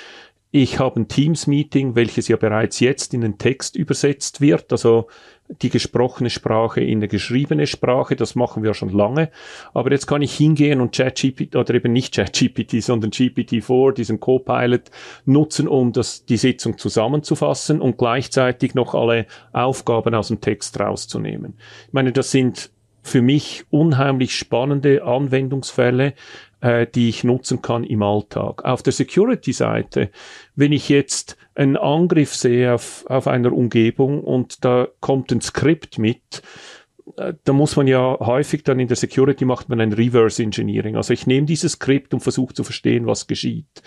ich 0.50 0.78
habe 0.78 1.00
ein 1.00 1.08
Teams-Meeting, 1.08 1.94
welches 1.94 2.28
ja 2.28 2.36
bereits 2.36 2.80
jetzt 2.80 3.12
in 3.12 3.20
den 3.20 3.36
Text 3.36 3.76
übersetzt 3.76 4.40
wird, 4.40 4.72
also 4.72 5.08
die 5.48 5.70
gesprochene 5.70 6.30
Sprache 6.30 6.80
in 6.80 6.98
eine 6.98 7.08
geschriebene 7.08 7.66
Sprache, 7.66 8.16
das 8.16 8.34
machen 8.34 8.62
wir 8.62 8.74
schon 8.74 8.90
lange. 8.90 9.30
Aber 9.72 9.90
jetzt 9.90 10.06
kann 10.06 10.22
ich 10.22 10.34
hingehen 10.34 10.80
und 10.80 10.94
ChatGPT, 10.94 11.56
oder 11.56 11.74
eben 11.74 11.92
nicht 11.92 12.14
ChatGPT, 12.14 12.82
sondern 12.82 13.10
GPT-4, 13.10 13.92
diesen 13.92 14.20
Copilot, 14.20 14.90
nutzen, 15.24 15.66
um 15.66 15.92
das, 15.92 16.24
die 16.26 16.36
Sitzung 16.36 16.76
zusammenzufassen 16.78 17.80
und 17.80 17.96
gleichzeitig 17.96 18.74
noch 18.74 18.94
alle 18.94 19.26
Aufgaben 19.52 20.14
aus 20.14 20.28
dem 20.28 20.40
Text 20.40 20.78
rauszunehmen. 20.78 21.54
Ich 21.86 21.92
meine, 21.92 22.12
das 22.12 22.30
sind 22.30 22.70
für 23.02 23.22
mich 23.22 23.64
unheimlich 23.70 24.34
spannende 24.34 25.02
Anwendungsfälle, 25.02 26.12
äh, 26.60 26.86
die 26.86 27.08
ich 27.08 27.24
nutzen 27.24 27.62
kann 27.62 27.84
im 27.84 28.02
Alltag. 28.02 28.64
Auf 28.64 28.82
der 28.82 28.92
Security-Seite, 28.92 30.10
wenn 30.56 30.72
ich 30.72 30.88
jetzt 30.88 31.36
einen 31.54 31.76
Angriff 31.76 32.34
sehe 32.34 32.74
auf, 32.74 33.04
auf 33.08 33.26
einer 33.26 33.52
Umgebung 33.52 34.22
und 34.22 34.64
da 34.64 34.88
kommt 35.00 35.32
ein 35.32 35.40
Skript 35.40 35.98
mit, 35.98 36.42
äh, 37.16 37.34
da 37.44 37.52
muss 37.52 37.76
man 37.76 37.86
ja 37.86 38.18
häufig 38.20 38.62
dann 38.64 38.80
in 38.80 38.88
der 38.88 38.96
Security 38.96 39.44
macht 39.44 39.68
man 39.68 39.80
ein 39.80 39.92
Reverse 39.92 40.42
Engineering. 40.42 40.96
Also 40.96 41.12
ich 41.12 41.26
nehme 41.26 41.46
dieses 41.46 41.72
Skript 41.72 42.14
und 42.14 42.20
versuche 42.20 42.54
zu 42.54 42.64
verstehen, 42.64 43.06
was 43.06 43.26
geschieht. 43.26 43.82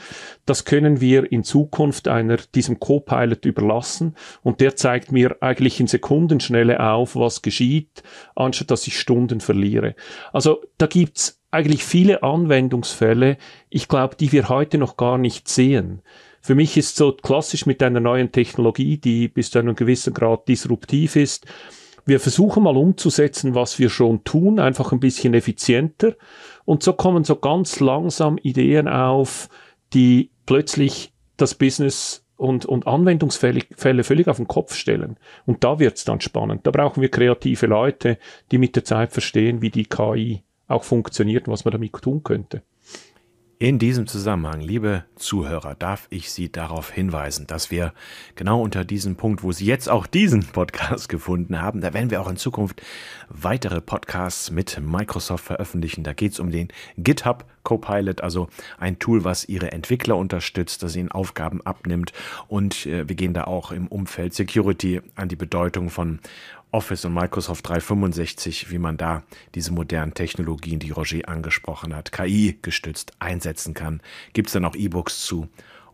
Das 0.45 0.65
können 0.65 1.01
wir 1.01 1.31
in 1.31 1.43
Zukunft 1.43 2.07
einer, 2.07 2.37
diesem 2.55 2.79
Co-Pilot 2.79 3.45
überlassen 3.45 4.15
und 4.43 4.61
der 4.61 4.75
zeigt 4.75 5.11
mir 5.11 5.37
eigentlich 5.41 5.79
in 5.79 5.87
Sekundenschnelle 5.87 6.79
auf, 6.79 7.15
was 7.15 7.41
geschieht, 7.41 8.03
anstatt 8.35 8.71
dass 8.71 8.87
ich 8.87 8.99
Stunden 8.99 9.39
verliere. 9.39 9.95
Also 10.33 10.61
da 10.77 10.87
gibt's 10.87 11.40
eigentlich 11.51 11.83
viele 11.83 12.23
Anwendungsfälle, 12.23 13.37
ich 13.69 13.87
glaube, 13.87 14.15
die 14.15 14.31
wir 14.31 14.49
heute 14.49 14.77
noch 14.77 14.97
gar 14.97 15.17
nicht 15.17 15.47
sehen. 15.47 16.01
Für 16.41 16.55
mich 16.55 16.75
ist 16.77 16.95
so 16.95 17.11
klassisch 17.11 17.65
mit 17.65 17.83
einer 17.83 17.99
neuen 17.99 18.31
Technologie, 18.31 18.97
die 18.97 19.27
bis 19.27 19.51
zu 19.51 19.59
einem 19.59 19.75
gewissen 19.75 20.13
Grad 20.13 20.47
disruptiv 20.47 21.15
ist, 21.15 21.45
wir 22.05 22.19
versuchen 22.19 22.63
mal 22.63 22.77
umzusetzen, 22.77 23.53
was 23.55 23.77
wir 23.79 23.89
schon 23.89 24.23
tun, 24.23 24.59
einfach 24.59 24.91
ein 24.91 24.99
bisschen 24.99 25.33
effizienter. 25.33 26.15
Und 26.65 26.83
so 26.83 26.93
kommen 26.93 27.23
so 27.23 27.35
ganz 27.35 27.79
langsam 27.79 28.37
Ideen 28.37 28.87
auf, 28.87 29.49
die 29.93 30.31
plötzlich 30.45 31.13
das 31.37 31.55
Business 31.55 32.25
und, 32.37 32.65
und 32.65 32.87
Anwendungsfälle 32.87 33.61
Fälle 33.75 34.03
völlig 34.03 34.27
auf 34.27 34.37
den 34.37 34.47
Kopf 34.47 34.73
stellen. 34.73 35.17
Und 35.45 35.63
da 35.63 35.79
wird's 35.79 36.05
dann 36.05 36.21
spannend. 36.21 36.65
Da 36.65 36.71
brauchen 36.71 37.01
wir 37.01 37.09
kreative 37.09 37.67
Leute, 37.67 38.17
die 38.51 38.57
mit 38.57 38.75
der 38.75 38.83
Zeit 38.83 39.11
verstehen, 39.11 39.61
wie 39.61 39.69
die 39.69 39.85
KI 39.85 40.43
auch 40.71 40.83
funktioniert 40.83 41.47
und 41.47 41.53
was 41.53 41.65
man 41.65 41.71
damit 41.71 41.93
tun 41.93 42.23
könnte. 42.23 42.63
In 43.61 43.77
diesem 43.77 44.07
Zusammenhang, 44.07 44.59
liebe 44.59 45.05
Zuhörer, 45.17 45.75
darf 45.75 46.07
ich 46.09 46.31
Sie 46.31 46.51
darauf 46.51 46.89
hinweisen, 46.89 47.45
dass 47.45 47.69
wir 47.69 47.93
genau 48.33 48.59
unter 48.59 48.83
diesem 48.83 49.17
Punkt, 49.17 49.43
wo 49.43 49.51
Sie 49.51 49.67
jetzt 49.67 49.87
auch 49.87 50.07
diesen 50.07 50.43
Podcast 50.51 51.09
gefunden 51.09 51.61
haben, 51.61 51.79
da 51.79 51.93
werden 51.93 52.09
wir 52.09 52.21
auch 52.21 52.27
in 52.27 52.37
Zukunft 52.37 52.81
weitere 53.29 53.79
Podcasts 53.79 54.49
mit 54.49 54.81
Microsoft 54.83 55.43
veröffentlichen. 55.43 56.03
Da 56.03 56.13
geht 56.13 56.31
es 56.31 56.39
um 56.39 56.49
den 56.49 56.69
GitHub 56.97 57.45
Copilot, 57.61 58.21
also 58.21 58.47
ein 58.79 58.97
Tool, 58.97 59.23
was 59.25 59.47
Ihre 59.47 59.71
Entwickler 59.71 60.17
unterstützt, 60.17 60.81
das 60.81 60.95
Ihnen 60.95 61.11
Aufgaben 61.11 61.61
abnimmt. 61.61 62.13
Und 62.47 62.87
äh, 62.87 63.07
wir 63.07 63.15
gehen 63.15 63.35
da 63.35 63.43
auch 63.43 63.71
im 63.71 63.85
Umfeld 63.85 64.33
Security 64.33 65.01
an 65.13 65.29
die 65.29 65.35
Bedeutung 65.35 65.91
von 65.91 66.19
Office 66.71 67.05
und 67.05 67.13
Microsoft 67.13 67.67
365, 67.67 68.71
wie 68.71 68.79
man 68.79 68.97
da 68.97 69.23
diese 69.55 69.73
modernen 69.73 70.13
Technologien, 70.13 70.77
die 70.79 70.91
Roger 70.91 71.27
angesprochen 71.27 71.95
hat, 71.95 72.11
KI 72.11 72.59
gestützt 72.61 73.13
einsetzen 73.19 73.73
kann. 73.73 74.01
Gibt 74.33 74.49
es 74.49 74.53
dann 74.53 74.65
auch 74.65 74.75
E-Books 74.75 75.25
zu 75.25 75.47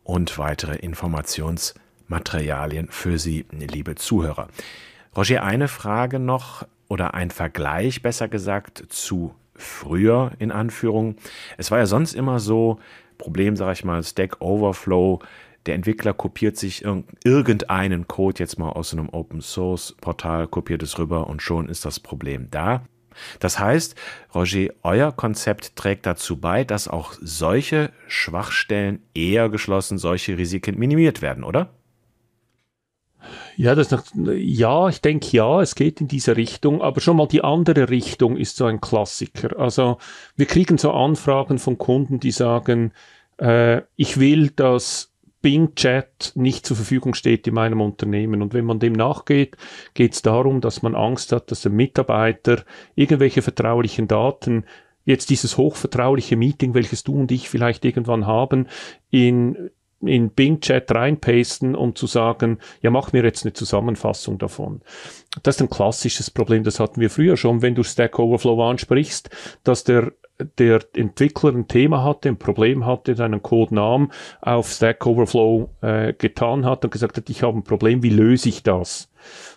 und 0.03 0.37
weitere 0.37 0.75
Informationsmaterialien 0.75 2.89
für 2.89 3.17
Sie, 3.19 3.45
liebe 3.51 3.95
Zuhörer. 3.95 4.49
Roger, 5.15 5.43
eine 5.43 5.67
Frage 5.67 6.19
noch 6.19 6.65
oder 6.87 7.15
ein 7.15 7.31
Vergleich, 7.31 8.01
besser 8.01 8.27
gesagt, 8.27 8.83
zu 8.89 9.33
früher 9.55 10.31
in 10.39 10.51
Anführung. 10.51 11.15
Es 11.57 11.71
war 11.71 11.79
ja 11.79 11.87
sonst 11.87 12.13
immer 12.13 12.39
so, 12.39 12.79
Problem, 13.17 13.55
sage 13.55 13.73
ich 13.73 13.83
mal, 13.83 14.03
Stack 14.03 14.41
Overflow, 14.41 15.19
der 15.65 15.75
Entwickler 15.75 16.13
kopiert 16.13 16.57
sich 16.57 16.85
irgendeinen 17.23 18.07
Code 18.07 18.39
jetzt 18.39 18.57
mal 18.57 18.69
aus 18.69 18.93
einem 18.93 19.09
Open 19.09 19.41
Source 19.41 19.95
Portal, 19.99 20.47
kopiert 20.47 20.83
es 20.83 20.97
rüber 20.97 21.27
und 21.27 21.41
schon 21.41 21.67
ist 21.67 21.85
das 21.85 21.99
Problem 21.99 22.47
da. 22.51 22.83
Das 23.39 23.59
heißt, 23.59 23.95
Roger, 24.33 24.69
euer 24.83 25.11
Konzept 25.11 25.75
trägt 25.75 26.05
dazu 26.05 26.37
bei, 26.37 26.63
dass 26.63 26.87
auch 26.87 27.13
solche 27.19 27.91
Schwachstellen 28.07 29.01
eher 29.13 29.49
geschlossen, 29.49 29.97
solche 29.97 30.37
Risiken 30.37 30.77
minimiert 30.77 31.21
werden, 31.21 31.43
oder? 31.43 31.69
Ja, 33.55 33.73
das 33.73 33.89
ja, 34.35 34.87
ich 34.87 35.01
denke 35.01 35.35
ja, 35.35 35.61
es 35.61 35.73
geht 35.73 35.99
in 35.99 36.07
diese 36.07 36.37
Richtung, 36.37 36.81
aber 36.81 37.01
schon 37.01 37.17
mal 37.17 37.27
die 37.27 37.43
andere 37.43 37.89
Richtung 37.89 38.37
ist 38.37 38.55
so 38.55 38.65
ein 38.65 38.79
Klassiker. 38.79 39.59
Also 39.59 39.97
wir 40.35 40.45
kriegen 40.45 40.77
so 40.77 40.91
Anfragen 40.91 41.57
von 41.57 41.77
Kunden, 41.77 42.19
die 42.19 42.31
sagen, 42.31 42.93
äh, 43.39 43.81
ich 43.95 44.19
will, 44.19 44.51
dass 44.51 45.11
Bing 45.41 45.75
Chat 45.75 46.31
nicht 46.35 46.65
zur 46.65 46.75
Verfügung 46.75 47.13
steht 47.13 47.47
in 47.47 47.53
meinem 47.53 47.81
Unternehmen. 47.81 48.41
Und 48.41 48.53
wenn 48.53 48.65
man 48.65 48.79
dem 48.79 48.93
nachgeht, 48.93 49.55
geht 49.93 50.13
es 50.13 50.21
darum, 50.21 50.61
dass 50.61 50.81
man 50.81 50.95
Angst 50.95 51.31
hat, 51.31 51.51
dass 51.51 51.61
der 51.61 51.71
Mitarbeiter 51.71 52.63
irgendwelche 52.95 53.41
vertraulichen 53.41 54.07
Daten 54.07 54.65
jetzt 55.05 55.29
dieses 55.29 55.57
hochvertrauliche 55.57 56.35
Meeting, 56.35 56.73
welches 56.73 57.03
du 57.03 57.15
und 57.15 57.31
ich 57.31 57.49
vielleicht 57.49 57.85
irgendwann 57.85 58.27
haben, 58.27 58.67
in 59.09 59.69
in 60.01 60.29
Bing 60.29 60.59
Chat 60.59 60.91
reinpasten, 60.91 61.75
um 61.75 61.95
zu 61.95 62.07
sagen, 62.07 62.59
ja, 62.81 62.91
mach 62.91 63.13
mir 63.13 63.23
jetzt 63.23 63.45
eine 63.45 63.53
Zusammenfassung 63.53 64.37
davon. 64.37 64.81
Das 65.43 65.55
ist 65.55 65.61
ein 65.61 65.69
klassisches 65.69 66.29
Problem, 66.29 66.63
das 66.63 66.79
hatten 66.79 67.01
wir 67.01 67.09
früher 67.09 67.37
schon, 67.37 67.61
wenn 67.61 67.75
du 67.75 67.83
Stack 67.83 68.19
Overflow 68.19 68.69
ansprichst, 68.69 69.29
dass 69.63 69.83
der 69.83 70.13
der 70.57 70.81
Entwickler 70.93 71.51
ein 71.51 71.67
Thema 71.67 72.03
hatte, 72.03 72.29
ein 72.29 72.37
Problem 72.37 72.85
hatte, 72.85 73.15
seinen 73.15 73.41
Code 73.41 73.73
nahm, 73.73 74.11
auf 74.41 74.69
Stack 74.69 75.05
Overflow 75.05 75.69
äh, 75.81 76.13
getan 76.13 76.65
hat 76.65 76.83
und 76.83 76.91
gesagt 76.91 77.17
hat, 77.17 77.29
ich 77.29 77.43
habe 77.43 77.57
ein 77.57 77.63
Problem, 77.63 78.03
wie 78.03 78.09
löse 78.09 78.49
ich 78.49 78.63
das? 78.63 79.09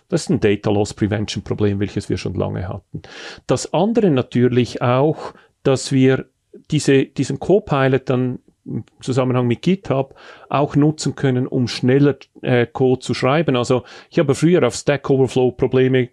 Das 0.09 0.23
ist 0.23 0.29
ein 0.29 0.39
Data 0.39 0.71
Loss 0.71 0.93
Prevention 0.93 1.43
Problem, 1.43 1.79
welches 1.79 2.09
wir 2.09 2.17
schon 2.17 2.33
lange 2.33 2.67
hatten. 2.67 3.03
Das 3.47 3.73
andere 3.73 4.09
natürlich 4.09 4.81
auch, 4.81 5.33
dass 5.63 5.91
wir 5.91 6.25
diese, 6.71 7.05
diesen 7.05 7.39
Copilot 7.39 8.09
dann 8.09 8.39
im 8.65 8.83
Zusammenhang 9.01 9.47
mit 9.47 9.61
GitHub 9.61 10.15
auch 10.49 10.75
nutzen 10.75 11.15
können, 11.15 11.47
um 11.47 11.67
schneller 11.67 12.15
äh, 12.41 12.65
Code 12.65 12.99
zu 12.99 13.13
schreiben. 13.13 13.55
Also 13.55 13.83
ich 14.09 14.19
habe 14.19 14.35
früher 14.35 14.65
auf 14.65 14.75
Stack 14.75 15.09
Overflow 15.09 15.51
Probleme 15.51 16.09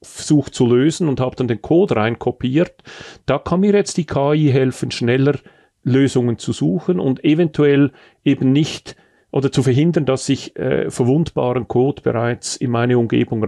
versucht 0.00 0.54
zu 0.54 0.66
lösen 0.66 1.08
und 1.08 1.20
habe 1.20 1.36
dann 1.36 1.48
den 1.48 1.62
Code 1.62 1.96
rein 1.96 2.18
kopiert. 2.18 2.82
Da 3.26 3.38
kann 3.38 3.60
mir 3.60 3.72
jetzt 3.72 3.96
die 3.96 4.06
KI 4.06 4.50
helfen, 4.52 4.90
schneller 4.90 5.36
Lösungen 5.82 6.38
zu 6.38 6.52
suchen 6.52 7.00
und 7.00 7.24
eventuell 7.24 7.92
eben 8.24 8.52
nicht 8.52 8.96
oder 9.30 9.52
zu 9.52 9.62
verhindern, 9.62 10.06
dass 10.06 10.28
ich 10.28 10.56
äh, 10.56 10.90
verwundbaren 10.90 11.68
Code 11.68 12.02
bereits 12.02 12.56
in 12.56 12.70
meine 12.70 12.98
Umgebung 12.98 13.44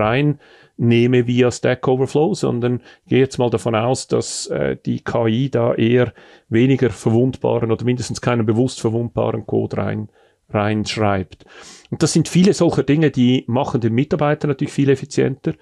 reinnehme 0.81 1.27
via 1.27 1.51
Stack 1.51 1.87
Overflow, 1.87 2.35
sondern 2.35 2.81
gehe 3.07 3.21
jetzt 3.21 3.39
mal 3.39 3.51
davon 3.51 3.75
aus, 3.75 4.09
dass 4.09 4.47
äh, 4.47 4.77
die 4.85 5.01
KI 5.01 5.51
da 5.51 5.75
eher 5.75 6.13
weniger 6.49 6.91
verwundbaren 6.91 7.71
oder 7.71 7.85
mindestens 7.85 8.21
keinen 8.21 8.47
bewusst 8.47 8.81
verwundbaren 8.81 9.47
Code 9.47 9.77
rein 9.77 10.09
reinschreibt. 10.53 11.45
Und 11.91 12.03
das 12.03 12.13
sind 12.13 12.27
viele 12.27 12.55
solcher 12.55 12.83
Dinge, 12.83 13.13
die 13.13 13.45
machen 13.47 13.81
den 13.81 13.95
Mitarbeiter 13.95 14.49
natürlich 14.49 14.73
viel 14.73 14.91
effizienter 14.91 15.55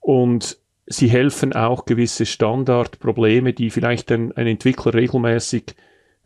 und 0.00 0.56
sie 0.86 1.08
helfen 1.08 1.52
auch 1.52 1.84
gewisse 1.84 2.24
Standardprobleme, 2.24 3.52
die 3.52 3.68
vielleicht 3.68 4.10
ein, 4.10 4.32
ein 4.32 4.46
Entwickler 4.46 4.94
regelmäßig 4.94 5.74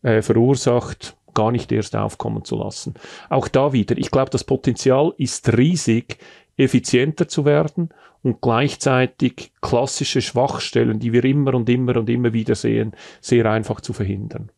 äh, 0.02 0.23
verursacht, 0.23 1.16
gar 1.35 1.50
nicht 1.50 1.73
erst 1.73 1.97
aufkommen 1.97 2.44
zu 2.44 2.56
lassen. 2.56 2.94
Auch 3.30 3.49
da 3.49 3.73
wieder, 3.73 3.99
ich 3.99 4.12
glaube, 4.12 4.30
das 4.30 4.44
Potenzial 4.44 5.12
ist 5.18 5.56
riesig, 5.56 6.18
effizienter 6.56 7.26
zu 7.26 7.44
werden 7.44 7.90
und 8.22 8.40
gleichzeitig 8.40 9.52
klassische 9.60 10.22
Schwachstellen, 10.22 10.98
die 10.98 11.12
wir 11.12 11.25
immer 11.25 11.54
und 11.54 11.68
immer 11.68 11.96
und 11.96 12.10
immer 12.10 12.32
wieder 12.32 12.54
sehen, 12.54 12.92
sehr 13.20 13.46
einfach 13.46 13.80
zu 13.80 13.92
verhindern. 13.92 14.50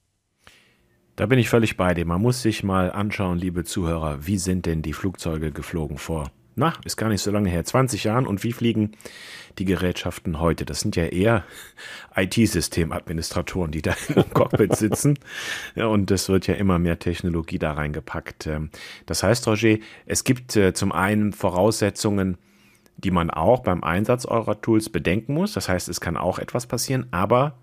Da 1.17 1.27
bin 1.27 1.39
ich 1.39 1.51
völlig 1.51 1.77
bei 1.77 1.93
dir. 1.93 2.07
Man 2.07 2.23
muss 2.23 2.41
sich 2.41 2.63
mal 2.63 2.91
anschauen, 2.91 3.37
liebe 3.37 3.65
Zuhörer, 3.65 4.27
wie 4.27 4.39
sind 4.39 4.65
denn 4.67 4.81
die 4.81 4.95
Flugzeuge 4.95 5.53
geflogen 5.53 5.99
vor 5.99 6.31
na, 6.61 6.75
ist 6.85 6.97
gar 6.97 7.09
nicht 7.09 7.23
so 7.23 7.31
lange 7.31 7.49
her, 7.49 7.65
20 7.65 8.05
Jahren. 8.05 8.27
Und 8.27 8.45
wie 8.45 8.53
fliegen 8.53 8.93
die 9.59 9.65
Gerätschaften 9.65 10.41
heute? 10.41 10.65
Das 10.65 10.81
sind 10.81 10.97
ja 10.97 11.07
eher 11.07 11.45
IT-Systemadministratoren, 12.17 13.71
die 13.71 13.83
da 13.83 13.97
im 14.15 14.31
Cockpit 14.31 14.77
sitzen. 14.77 15.19
Ja, 15.75 15.87
und 15.87 16.11
es 16.11 16.29
wird 16.29 16.47
ja 16.47 16.55
immer 16.55 16.79
mehr 16.79 16.99
Technologie 16.99 17.59
da 17.59 17.73
reingepackt. 17.73 18.47
Ähm, 18.47 18.71
das 19.07 19.23
heißt, 19.23 19.47
Roger, 19.49 19.79
es 20.07 20.25
gibt 20.25 20.55
äh, 20.57 20.73
zum 20.75 20.93
einen 20.93 21.33
Voraussetzungen, 21.33 22.37
die 23.01 23.11
man 23.11 23.31
auch 23.31 23.61
beim 23.61 23.83
Einsatz 23.83 24.27
eurer 24.27 24.61
Tools 24.61 24.91
bedenken 24.91 25.35
muss. 25.35 25.53
Das 25.53 25.69
heißt, 25.69 25.89
es 25.89 26.01
kann 26.01 26.17
auch 26.17 26.39
etwas 26.39 26.67
passieren, 26.67 27.07
aber 27.11 27.55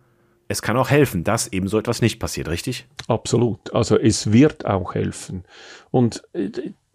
es 0.47 0.61
kann 0.61 0.77
auch 0.77 0.89
helfen, 0.89 1.23
dass 1.23 1.51
eben 1.51 1.67
so 1.67 1.77
etwas 1.77 2.01
nicht 2.01 2.19
passiert, 2.19 2.47
richtig? 2.47 2.87
Absolut. 3.07 3.73
Also 3.73 3.97
es 3.97 4.31
wird 4.31 4.65
auch 4.65 4.95
helfen. 4.95 5.43
Und 5.91 6.23
äh, 6.33 6.49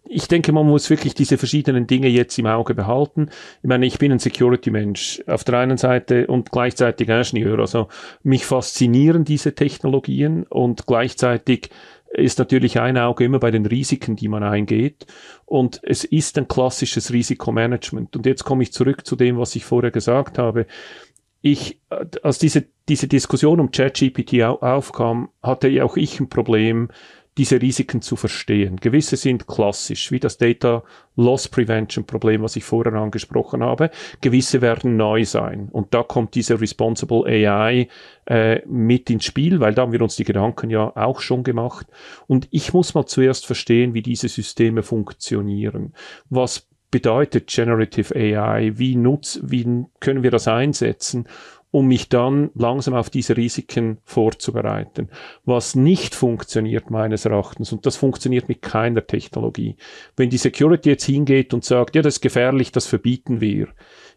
ich 0.05 0.27
denke, 0.27 0.51
man 0.51 0.67
muss 0.67 0.89
wirklich 0.89 1.13
diese 1.13 1.37
verschiedenen 1.37 1.87
Dinge 1.87 2.07
jetzt 2.07 2.37
im 2.37 2.45
Auge 2.45 2.75
behalten. 2.75 3.29
Ich 3.61 3.69
meine, 3.69 3.85
ich 3.85 3.97
bin 3.97 4.11
ein 4.11 4.19
Security-Mensch 4.19 5.23
auf 5.27 5.43
der 5.43 5.59
einen 5.59 5.77
Seite 5.77 6.27
und 6.27 6.51
gleichzeitig 6.51 7.07
Ingenieur. 7.09 7.59
Also 7.59 7.87
mich 8.21 8.45
faszinieren 8.45 9.23
diese 9.23 9.55
Technologien 9.55 10.43
und 10.43 10.85
gleichzeitig 10.87 11.69
ist 12.13 12.39
natürlich 12.39 12.79
ein 12.79 12.97
Auge 12.97 13.23
immer 13.25 13.39
bei 13.39 13.51
den 13.51 13.65
Risiken, 13.65 14.15
die 14.15 14.27
man 14.27 14.43
eingeht. 14.43 15.05
Und 15.45 15.79
es 15.83 16.03
ist 16.03 16.37
ein 16.37 16.47
klassisches 16.47 17.11
Risikomanagement. 17.11 18.15
Und 18.15 18.25
jetzt 18.25 18.43
komme 18.43 18.63
ich 18.63 18.71
zurück 18.71 19.05
zu 19.05 19.15
dem, 19.15 19.37
was 19.37 19.55
ich 19.55 19.65
vorher 19.65 19.91
gesagt 19.91 20.37
habe. 20.37 20.67
Ich, 21.41 21.81
als 22.21 22.39
diese, 22.39 22.65
diese 22.87 23.07
Diskussion 23.07 23.59
um 23.59 23.71
ChatGPT 23.71 24.43
aufkam, 24.43 25.29
hatte 25.41 25.83
auch 25.83 25.97
ich 25.97 26.19
ein 26.19 26.29
Problem, 26.29 26.89
diese 27.37 27.61
Risiken 27.61 28.01
zu 28.01 28.15
verstehen. 28.15 28.77
Gewisse 28.77 29.17
sind 29.17 29.47
klassisch, 29.47 30.11
wie 30.11 30.19
das 30.19 30.37
Data 30.37 30.83
Loss 31.15 31.47
Prevention 31.47 32.05
Problem, 32.05 32.43
was 32.43 32.55
ich 32.55 32.63
vorher 32.63 32.93
angesprochen 32.93 33.63
habe. 33.63 33.89
Gewisse 34.21 34.61
werden 34.61 34.97
neu 34.97 35.25
sein. 35.25 35.69
Und 35.71 35.93
da 35.93 36.03
kommt 36.03 36.35
diese 36.35 36.59
Responsible 36.59 37.25
AI 37.25 37.87
äh, 38.25 38.61
mit 38.67 39.09
ins 39.09 39.25
Spiel, 39.25 39.59
weil 39.59 39.73
da 39.73 39.83
haben 39.83 39.91
wir 39.91 40.01
uns 40.01 40.15
die 40.15 40.23
Gedanken 40.23 40.69
ja 40.69 40.95
auch 40.95 41.21
schon 41.21 41.43
gemacht. 41.43 41.87
Und 42.27 42.47
ich 42.51 42.73
muss 42.73 42.93
mal 42.93 43.05
zuerst 43.05 43.45
verstehen, 43.45 43.93
wie 43.93 44.01
diese 44.01 44.27
Systeme 44.27 44.83
funktionieren. 44.83 45.93
Was 46.29 46.67
bedeutet 46.93 47.47
Generative 47.47 48.15
AI? 48.15 48.73
Wie 48.75 48.95
nutz, 48.95 49.39
wie 49.41 49.85
können 49.99 50.21
wir 50.21 50.29
das 50.29 50.47
einsetzen? 50.47 51.27
Um 51.73 51.87
mich 51.87 52.07
dann 52.07 52.51
langsam 52.53 52.93
auf 52.93 53.09
diese 53.09 53.35
Risiken 53.35 53.97
vorzubereiten. 54.03 55.09
Was 55.43 55.73
nicht 55.73 56.13
funktioniert 56.13 56.91
meines 56.91 57.25
Erachtens, 57.25 57.73
und 57.73 57.87
das 57.87 57.95
funktioniert 57.95 58.47
mit 58.47 58.61
keiner 58.61 59.07
Technologie, 59.07 59.75
wenn 60.15 60.29
die 60.29 60.37
Security 60.37 60.89
jetzt 60.89 61.05
hingeht 61.05 61.51
und 61.51 61.65
sagt, 61.65 61.95
ja, 61.95 62.03
das 62.03 62.15
ist 62.15 62.21
gefährlich, 62.21 62.71
das 62.71 62.85
verbieten 62.85 63.41
wir. 63.41 63.69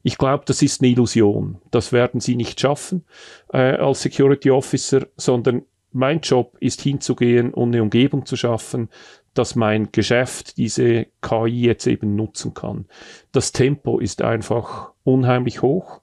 Ich 0.03 0.19
glaube, 0.19 0.45
das 0.47 0.61
ist 0.61 0.83
eine 0.83 0.91
Illusion. 0.91 1.57
Das 1.71 1.93
werden 1.93 2.21
sie 2.21 2.37
nicht 2.37 2.61
schaffen 2.61 3.07
äh, 3.51 3.77
als 3.77 4.03
Security 4.03 4.51
Officer, 4.51 5.07
sondern 5.17 5.63
mein 5.93 6.21
Job 6.21 6.59
ist 6.61 6.83
hinzugehen 6.83 7.55
und 7.55 7.71
eine 7.71 7.83
Umgebung 7.83 8.27
zu 8.27 8.37
schaffen, 8.37 8.91
dass 9.33 9.55
mein 9.55 9.93
Geschäft 9.93 10.59
diese 10.59 11.07
KI 11.23 11.63
jetzt 11.63 11.87
eben 11.87 12.17
nutzen 12.17 12.53
kann. 12.53 12.85
Das 13.33 13.53
Tempo 13.53 13.99
ist 13.99 14.21
einfach 14.21 14.93
unheimlich 15.05 15.63
hoch 15.63 16.03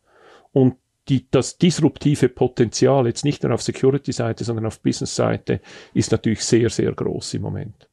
und 0.52 0.78
die, 1.10 1.28
das 1.30 1.58
disruptive 1.58 2.30
Potenzial 2.30 3.08
jetzt 3.08 3.26
nicht 3.26 3.44
nur 3.44 3.54
auf 3.54 3.62
Security-Seite, 3.62 4.44
sondern 4.44 4.66
auf 4.66 4.80
Business-Seite 4.82 5.62
ist 5.94 6.12
natürlich 6.12 6.44
sehr, 6.44 6.70
sehr 6.70 6.92
groß 6.94 7.34
im 7.36 7.42
Moment. 7.42 7.90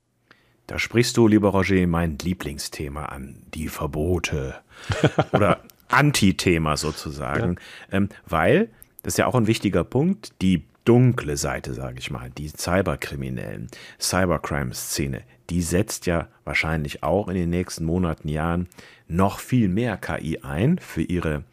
Da 0.67 0.79
sprichst 0.79 1.17
du, 1.17 1.27
lieber 1.27 1.49
Roger, 1.49 1.87
mein 1.89 2.17
Lieblingsthema 2.19 3.07
an, 3.07 3.43
die 3.55 3.69
Verbote 3.69 4.55
oder 5.33 5.65
Anti-Thema 5.89 6.77
sozusagen, 6.77 7.57
ja. 7.91 7.97
ähm, 7.97 8.09
weil 8.27 8.71
das 9.03 9.15
ist 9.15 9.19
ja 9.19 9.27
auch 9.27 9.35
ein 9.35 9.47
wichtiger 9.47 9.83
Punkt, 9.83 10.33
die 10.43 10.65
dunkle 10.85 11.37
Seite, 11.37 11.75
sage 11.75 11.99
ich 11.99 12.11
mal, 12.11 12.31
die 12.31 12.49
Cyberkriminellen, 12.49 13.69
Cybercrime-Szene, 13.99 15.23
die 15.49 15.63
setzt 15.63 16.07
ja 16.07 16.29
wahrscheinlich 16.45 17.03
auch 17.03 17.29
in 17.29 17.35
den 17.35 17.51
nächsten 17.51 17.85
Monaten, 17.85 18.29
Jahren 18.29 18.69
noch 19.09 19.41
viel 19.41 19.69
mehr 19.69 19.97
KI 19.97 20.39
ein 20.43 20.79
für 20.79 21.03
ihre 21.03 21.45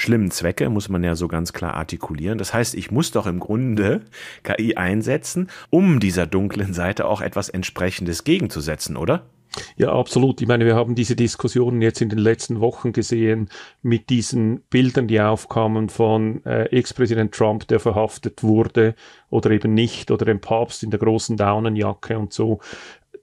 schlimmen 0.00 0.30
Zwecke, 0.30 0.70
muss 0.70 0.88
man 0.88 1.04
ja 1.04 1.14
so 1.14 1.28
ganz 1.28 1.52
klar 1.52 1.74
artikulieren. 1.74 2.38
Das 2.38 2.54
heißt, 2.54 2.74
ich 2.74 2.90
muss 2.90 3.10
doch 3.10 3.26
im 3.26 3.40
Grunde 3.40 4.02
KI 4.42 4.76
einsetzen, 4.76 5.48
um 5.70 6.00
dieser 6.00 6.26
dunklen 6.26 6.72
Seite 6.72 7.06
auch 7.06 7.20
etwas 7.20 7.48
entsprechendes 7.48 8.24
gegenzusetzen, 8.24 8.96
oder? 8.96 9.26
Ja, 9.76 9.92
absolut. 9.92 10.40
Ich 10.40 10.48
meine, 10.48 10.64
wir 10.64 10.76
haben 10.76 10.94
diese 10.94 11.16
Diskussionen 11.16 11.82
jetzt 11.82 12.00
in 12.00 12.08
den 12.08 12.18
letzten 12.18 12.60
Wochen 12.60 12.92
gesehen 12.92 13.48
mit 13.82 14.08
diesen 14.08 14.60
Bildern, 14.70 15.08
die 15.08 15.20
aufkamen 15.20 15.88
von 15.88 16.44
äh, 16.44 16.64
Ex-Präsident 16.66 17.34
Trump, 17.34 17.66
der 17.66 17.80
verhaftet 17.80 18.42
wurde 18.42 18.94
oder 19.28 19.50
eben 19.50 19.74
nicht, 19.74 20.10
oder 20.10 20.24
dem 20.24 20.40
Papst 20.40 20.84
in 20.84 20.90
der 20.90 21.00
großen 21.00 21.36
Daunenjacke 21.36 22.16
und 22.16 22.32
so. 22.32 22.60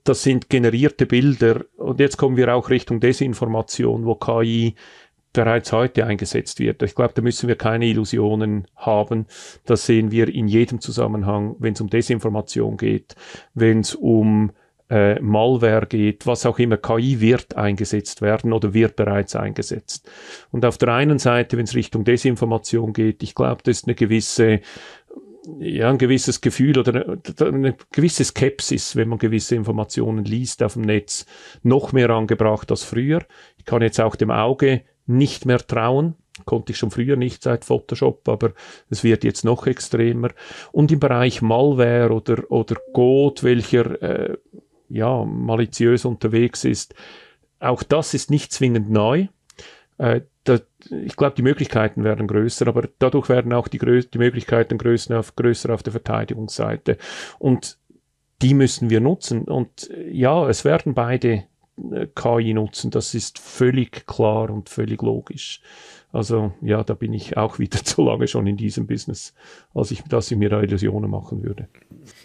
Das 0.04 0.22
sind 0.22 0.50
generierte 0.50 1.06
Bilder. 1.06 1.64
Und 1.76 1.98
jetzt 1.98 2.18
kommen 2.18 2.36
wir 2.36 2.54
auch 2.54 2.68
Richtung 2.68 3.00
Desinformation, 3.00 4.04
wo 4.04 4.14
KI 4.14 4.74
bereits 5.32 5.72
heute 5.72 6.06
eingesetzt 6.06 6.58
wird. 6.58 6.82
Ich 6.82 6.94
glaube, 6.94 7.12
da 7.14 7.22
müssen 7.22 7.48
wir 7.48 7.56
keine 7.56 7.86
Illusionen 7.86 8.66
haben. 8.76 9.26
Das 9.66 9.86
sehen 9.86 10.10
wir 10.10 10.28
in 10.28 10.48
jedem 10.48 10.80
Zusammenhang, 10.80 11.56
wenn 11.58 11.74
es 11.74 11.80
um 11.80 11.90
Desinformation 11.90 12.76
geht, 12.76 13.14
wenn 13.54 13.80
es 13.80 13.94
um 13.94 14.52
äh, 14.90 15.20
Malware 15.20 15.86
geht, 15.86 16.26
was 16.26 16.46
auch 16.46 16.58
immer, 16.58 16.78
KI 16.78 17.20
wird 17.20 17.56
eingesetzt 17.56 18.22
werden 18.22 18.52
oder 18.52 18.72
wird 18.72 18.96
bereits 18.96 19.36
eingesetzt. 19.36 20.10
Und 20.50 20.64
auf 20.64 20.78
der 20.78 20.94
einen 20.94 21.18
Seite, 21.18 21.56
wenn 21.58 21.64
es 21.64 21.74
Richtung 21.74 22.04
Desinformation 22.04 22.92
geht, 22.92 23.22
ich 23.22 23.34
glaube, 23.34 23.62
das 23.64 23.78
ist 23.78 23.86
eine 23.86 23.94
gewisse 23.94 24.60
ja, 25.60 25.88
ein 25.88 25.96
gewisses 25.96 26.42
Gefühl 26.42 26.78
oder 26.78 27.16
eine, 27.40 27.74
gewisse 27.90 28.24
Skepsis, 28.24 28.96
wenn 28.96 29.08
man 29.08 29.18
gewisse 29.18 29.54
Informationen 29.54 30.24
liest 30.24 30.62
auf 30.62 30.74
dem 30.74 30.82
Netz, 30.82 31.24
noch 31.62 31.92
mehr 31.92 32.10
angebracht 32.10 32.70
als 32.70 32.84
früher. 32.84 33.24
Ich 33.56 33.64
kann 33.64 33.80
jetzt 33.80 33.98
auch 33.98 34.14
dem 34.14 34.30
Auge 34.30 34.82
nicht 35.08 35.46
mehr 35.46 35.58
trauen. 35.58 36.14
konnte 36.44 36.70
ich 36.70 36.78
schon 36.78 36.92
früher 36.92 37.16
nicht 37.16 37.42
seit 37.42 37.64
Photoshop, 37.64 38.28
aber 38.28 38.52
es 38.90 39.02
wird 39.02 39.24
jetzt 39.24 39.44
noch 39.44 39.66
extremer. 39.66 40.30
Und 40.70 40.92
im 40.92 41.00
Bereich 41.00 41.42
Malware 41.42 42.12
oder, 42.12 42.50
oder 42.50 42.76
Code, 42.92 43.42
welcher 43.42 44.00
äh, 44.02 44.36
ja, 44.88 45.24
maliziös 45.24 46.04
unterwegs 46.04 46.64
ist, 46.64 46.94
auch 47.60 47.82
das 47.82 48.14
ist 48.14 48.30
nicht 48.30 48.52
zwingend 48.52 48.90
neu. 48.90 49.26
Äh, 49.98 50.22
da, 50.44 50.60
ich 50.90 51.16
glaube, 51.16 51.34
die 51.36 51.42
Möglichkeiten 51.42 52.04
werden 52.04 52.26
größer, 52.26 52.66
aber 52.68 52.88
dadurch 52.98 53.28
werden 53.28 53.52
auch 53.52 53.68
die, 53.68 53.78
die 53.78 54.18
Möglichkeiten 54.18 54.78
größer 54.78 55.18
auf, 55.18 55.34
größer 55.36 55.74
auf 55.74 55.82
der 55.82 55.92
Verteidigungsseite. 55.92 56.98
Und 57.38 57.78
die 58.40 58.54
müssen 58.54 58.90
wir 58.90 59.00
nutzen. 59.00 59.42
Und 59.42 59.90
äh, 59.90 60.10
ja, 60.10 60.48
es 60.48 60.64
werden 60.64 60.94
beide 60.94 61.44
KI 62.14 62.54
nutzen. 62.54 62.90
Das 62.90 63.14
ist 63.14 63.38
völlig 63.38 64.06
klar 64.06 64.50
und 64.50 64.68
völlig 64.68 65.02
logisch. 65.02 65.60
Also 66.12 66.52
ja, 66.62 66.82
da 66.84 66.94
bin 66.94 67.12
ich 67.12 67.36
auch 67.36 67.58
wieder 67.58 67.78
zu 67.84 68.02
lange 68.02 68.28
schon 68.28 68.46
in 68.46 68.56
diesem 68.56 68.86
Business, 68.86 69.34
als 69.74 69.90
ich, 69.90 70.02
dass 70.04 70.30
ich 70.30 70.38
mir 70.38 70.48
da 70.48 70.60
Illusionen 70.60 71.10
machen 71.10 71.42
würde. 71.42 71.68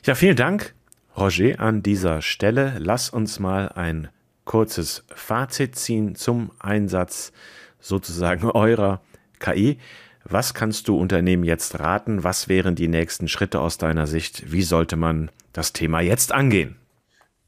Ja, 0.06 0.16
vielen 0.16 0.36
Dank, 0.36 0.74
Roger, 1.18 1.60
an 1.60 1.84
dieser 1.84 2.22
Stelle. 2.22 2.76
Lass 2.80 3.10
uns 3.10 3.40
mal 3.40 3.70
ein 3.70 4.10
kurzes 4.46 5.06
Fazit 5.14 5.76
ziehen 5.76 6.16
zum 6.16 6.52
Einsatz 6.60 7.32
sozusagen 7.80 8.50
eurer 8.52 9.02
KI. 9.40 9.78
Was 10.26 10.54
kannst 10.54 10.88
du 10.88 10.98
Unternehmen 10.98 11.44
jetzt 11.44 11.80
raten? 11.80 12.24
Was 12.24 12.48
wären 12.48 12.76
die 12.76 12.88
nächsten 12.88 13.28
Schritte 13.28 13.60
aus 13.60 13.78
deiner 13.78 14.08
Sicht? 14.08 14.52
Wie 14.54 14.62
sollte 14.62 14.96
man 14.96 15.30
das 15.52 15.74
Thema 15.74 16.00
jetzt 16.00 16.32
angehen? 16.32 16.78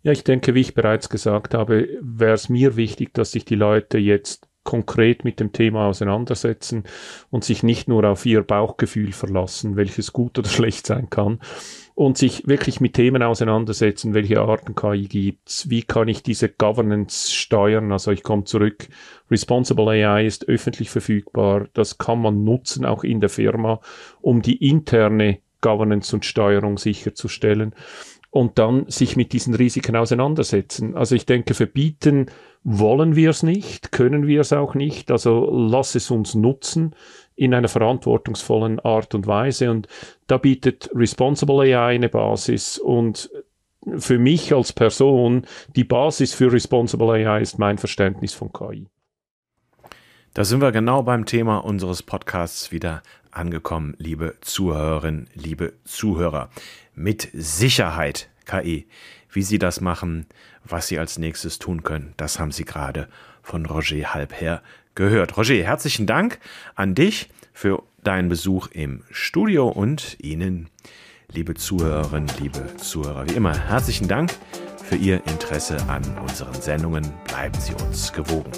Ja, 0.05 0.11
ich 0.11 0.23
denke, 0.23 0.53
wie 0.53 0.61
ich 0.61 0.75
bereits 0.75 1.09
gesagt 1.09 1.55
habe, 1.55 1.89
wäre 1.99 2.35
es 2.35 2.47
mir 2.47 2.75
wichtig, 2.75 3.15
dass 3.15 3.31
sich 3.31 3.43
die 3.43 3.55
Leute 3.55 3.97
jetzt 3.97 4.47
konkret 4.63 5.23
mit 5.23 5.39
dem 5.39 5.51
Thema 5.51 5.87
auseinandersetzen 5.87 6.83
und 7.31 7.43
sich 7.43 7.63
nicht 7.63 7.87
nur 7.87 8.03
auf 8.03 8.23
ihr 8.27 8.43
Bauchgefühl 8.43 9.13
verlassen, 9.13 9.77
welches 9.77 10.13
gut 10.13 10.37
oder 10.37 10.47
schlecht 10.51 10.85
sein 10.85 11.09
kann, 11.09 11.39
und 11.95 12.19
sich 12.19 12.45
wirklich 12.45 12.79
mit 12.81 12.93
Themen 12.93 13.23
auseinandersetzen, 13.23 14.13
welche 14.13 14.41
Arten 14.41 14.75
KI 14.75 15.07
gibt's, 15.07 15.71
wie 15.71 15.81
kann 15.81 16.07
ich 16.07 16.21
diese 16.21 16.49
Governance 16.49 17.33
steuern, 17.33 17.91
also 17.91 18.11
ich 18.11 18.21
komme 18.21 18.43
zurück, 18.43 18.87
Responsible 19.31 19.89
AI 19.89 20.27
ist 20.27 20.47
öffentlich 20.47 20.91
verfügbar, 20.91 21.67
das 21.73 21.97
kann 21.97 22.21
man 22.21 22.43
nutzen, 22.43 22.85
auch 22.85 23.03
in 23.03 23.21
der 23.21 23.29
Firma, 23.29 23.79
um 24.21 24.43
die 24.43 24.69
interne 24.69 25.39
Governance 25.61 26.15
und 26.15 26.25
Steuerung 26.25 26.77
sicherzustellen 26.77 27.73
und 28.35 28.59
dann 28.59 28.83
sich 28.89 29.15
mit 29.15 29.31
diesen 29.31 29.53
Risiken 29.53 29.95
auseinandersetzen. 29.95 30.93
Also 30.93 31.15
ich 31.15 31.25
denke, 31.25 31.53
verbieten 31.53 32.25
wollen 32.65 33.15
wir 33.15 33.29
es 33.29 33.43
nicht, 33.43 33.93
können 33.93 34.27
wir 34.27 34.41
es 34.41 34.51
auch 34.51 34.75
nicht, 34.75 35.09
also 35.09 35.49
lass 35.49 35.95
es 35.95 36.11
uns 36.11 36.35
nutzen 36.35 36.93
in 37.37 37.53
einer 37.53 37.69
verantwortungsvollen 37.69 38.81
Art 38.81 39.15
und 39.15 39.25
Weise. 39.25 39.71
Und 39.71 39.87
da 40.27 40.37
bietet 40.37 40.89
Responsible 40.93 41.61
AI 41.61 41.95
eine 41.95 42.09
Basis 42.09 42.77
und 42.77 43.29
für 43.95 44.19
mich 44.19 44.53
als 44.53 44.73
Person, 44.73 45.47
die 45.77 45.85
Basis 45.85 46.33
für 46.33 46.51
Responsible 46.51 47.11
AI 47.11 47.39
ist 47.39 47.57
mein 47.57 47.77
Verständnis 47.77 48.33
von 48.33 48.51
KI. 48.51 48.87
Da 50.35 50.43
sind 50.43 50.59
wir 50.59 50.73
genau 50.73 51.01
beim 51.01 51.25
Thema 51.25 51.59
unseres 51.59 52.03
Podcasts 52.03 52.73
wieder 52.73 53.03
angekommen, 53.31 53.95
liebe 53.99 54.35
Zuhörerinnen, 54.41 55.29
liebe 55.33 55.71
Zuhörer. 55.85 56.49
Mit 56.93 57.29
Sicherheit 57.31 58.27
KI. 58.43 58.85
Wie 59.31 59.43
Sie 59.43 59.59
das 59.59 59.79
machen, 59.79 60.25
was 60.65 60.87
Sie 60.87 60.99
als 60.99 61.17
nächstes 61.17 61.57
tun 61.57 61.83
können, 61.83 62.13
das 62.17 62.37
haben 62.37 62.51
Sie 62.51 62.65
gerade 62.65 63.07
von 63.43 63.65
Roger 63.65 64.13
Halbherr 64.13 64.61
gehört. 64.93 65.37
Roger, 65.37 65.55
herzlichen 65.55 66.05
Dank 66.05 66.39
an 66.75 66.95
dich 66.95 67.29
für 67.53 67.83
deinen 68.03 68.27
Besuch 68.27 68.67
im 68.73 69.03
Studio 69.11 69.69
und 69.69 70.17
Ihnen, 70.19 70.67
liebe 71.31 71.53
Zuhörerinnen, 71.53 72.29
liebe 72.41 72.75
Zuhörer, 72.75 73.25
wie 73.29 73.35
immer, 73.35 73.57
herzlichen 73.57 74.09
Dank 74.09 74.33
für 74.83 74.97
Ihr 74.97 75.25
Interesse 75.27 75.77
an 75.87 76.03
unseren 76.19 76.61
Sendungen. 76.61 77.09
Bleiben 77.25 77.57
Sie 77.57 77.73
uns 77.73 78.11
gewogen. 78.11 78.51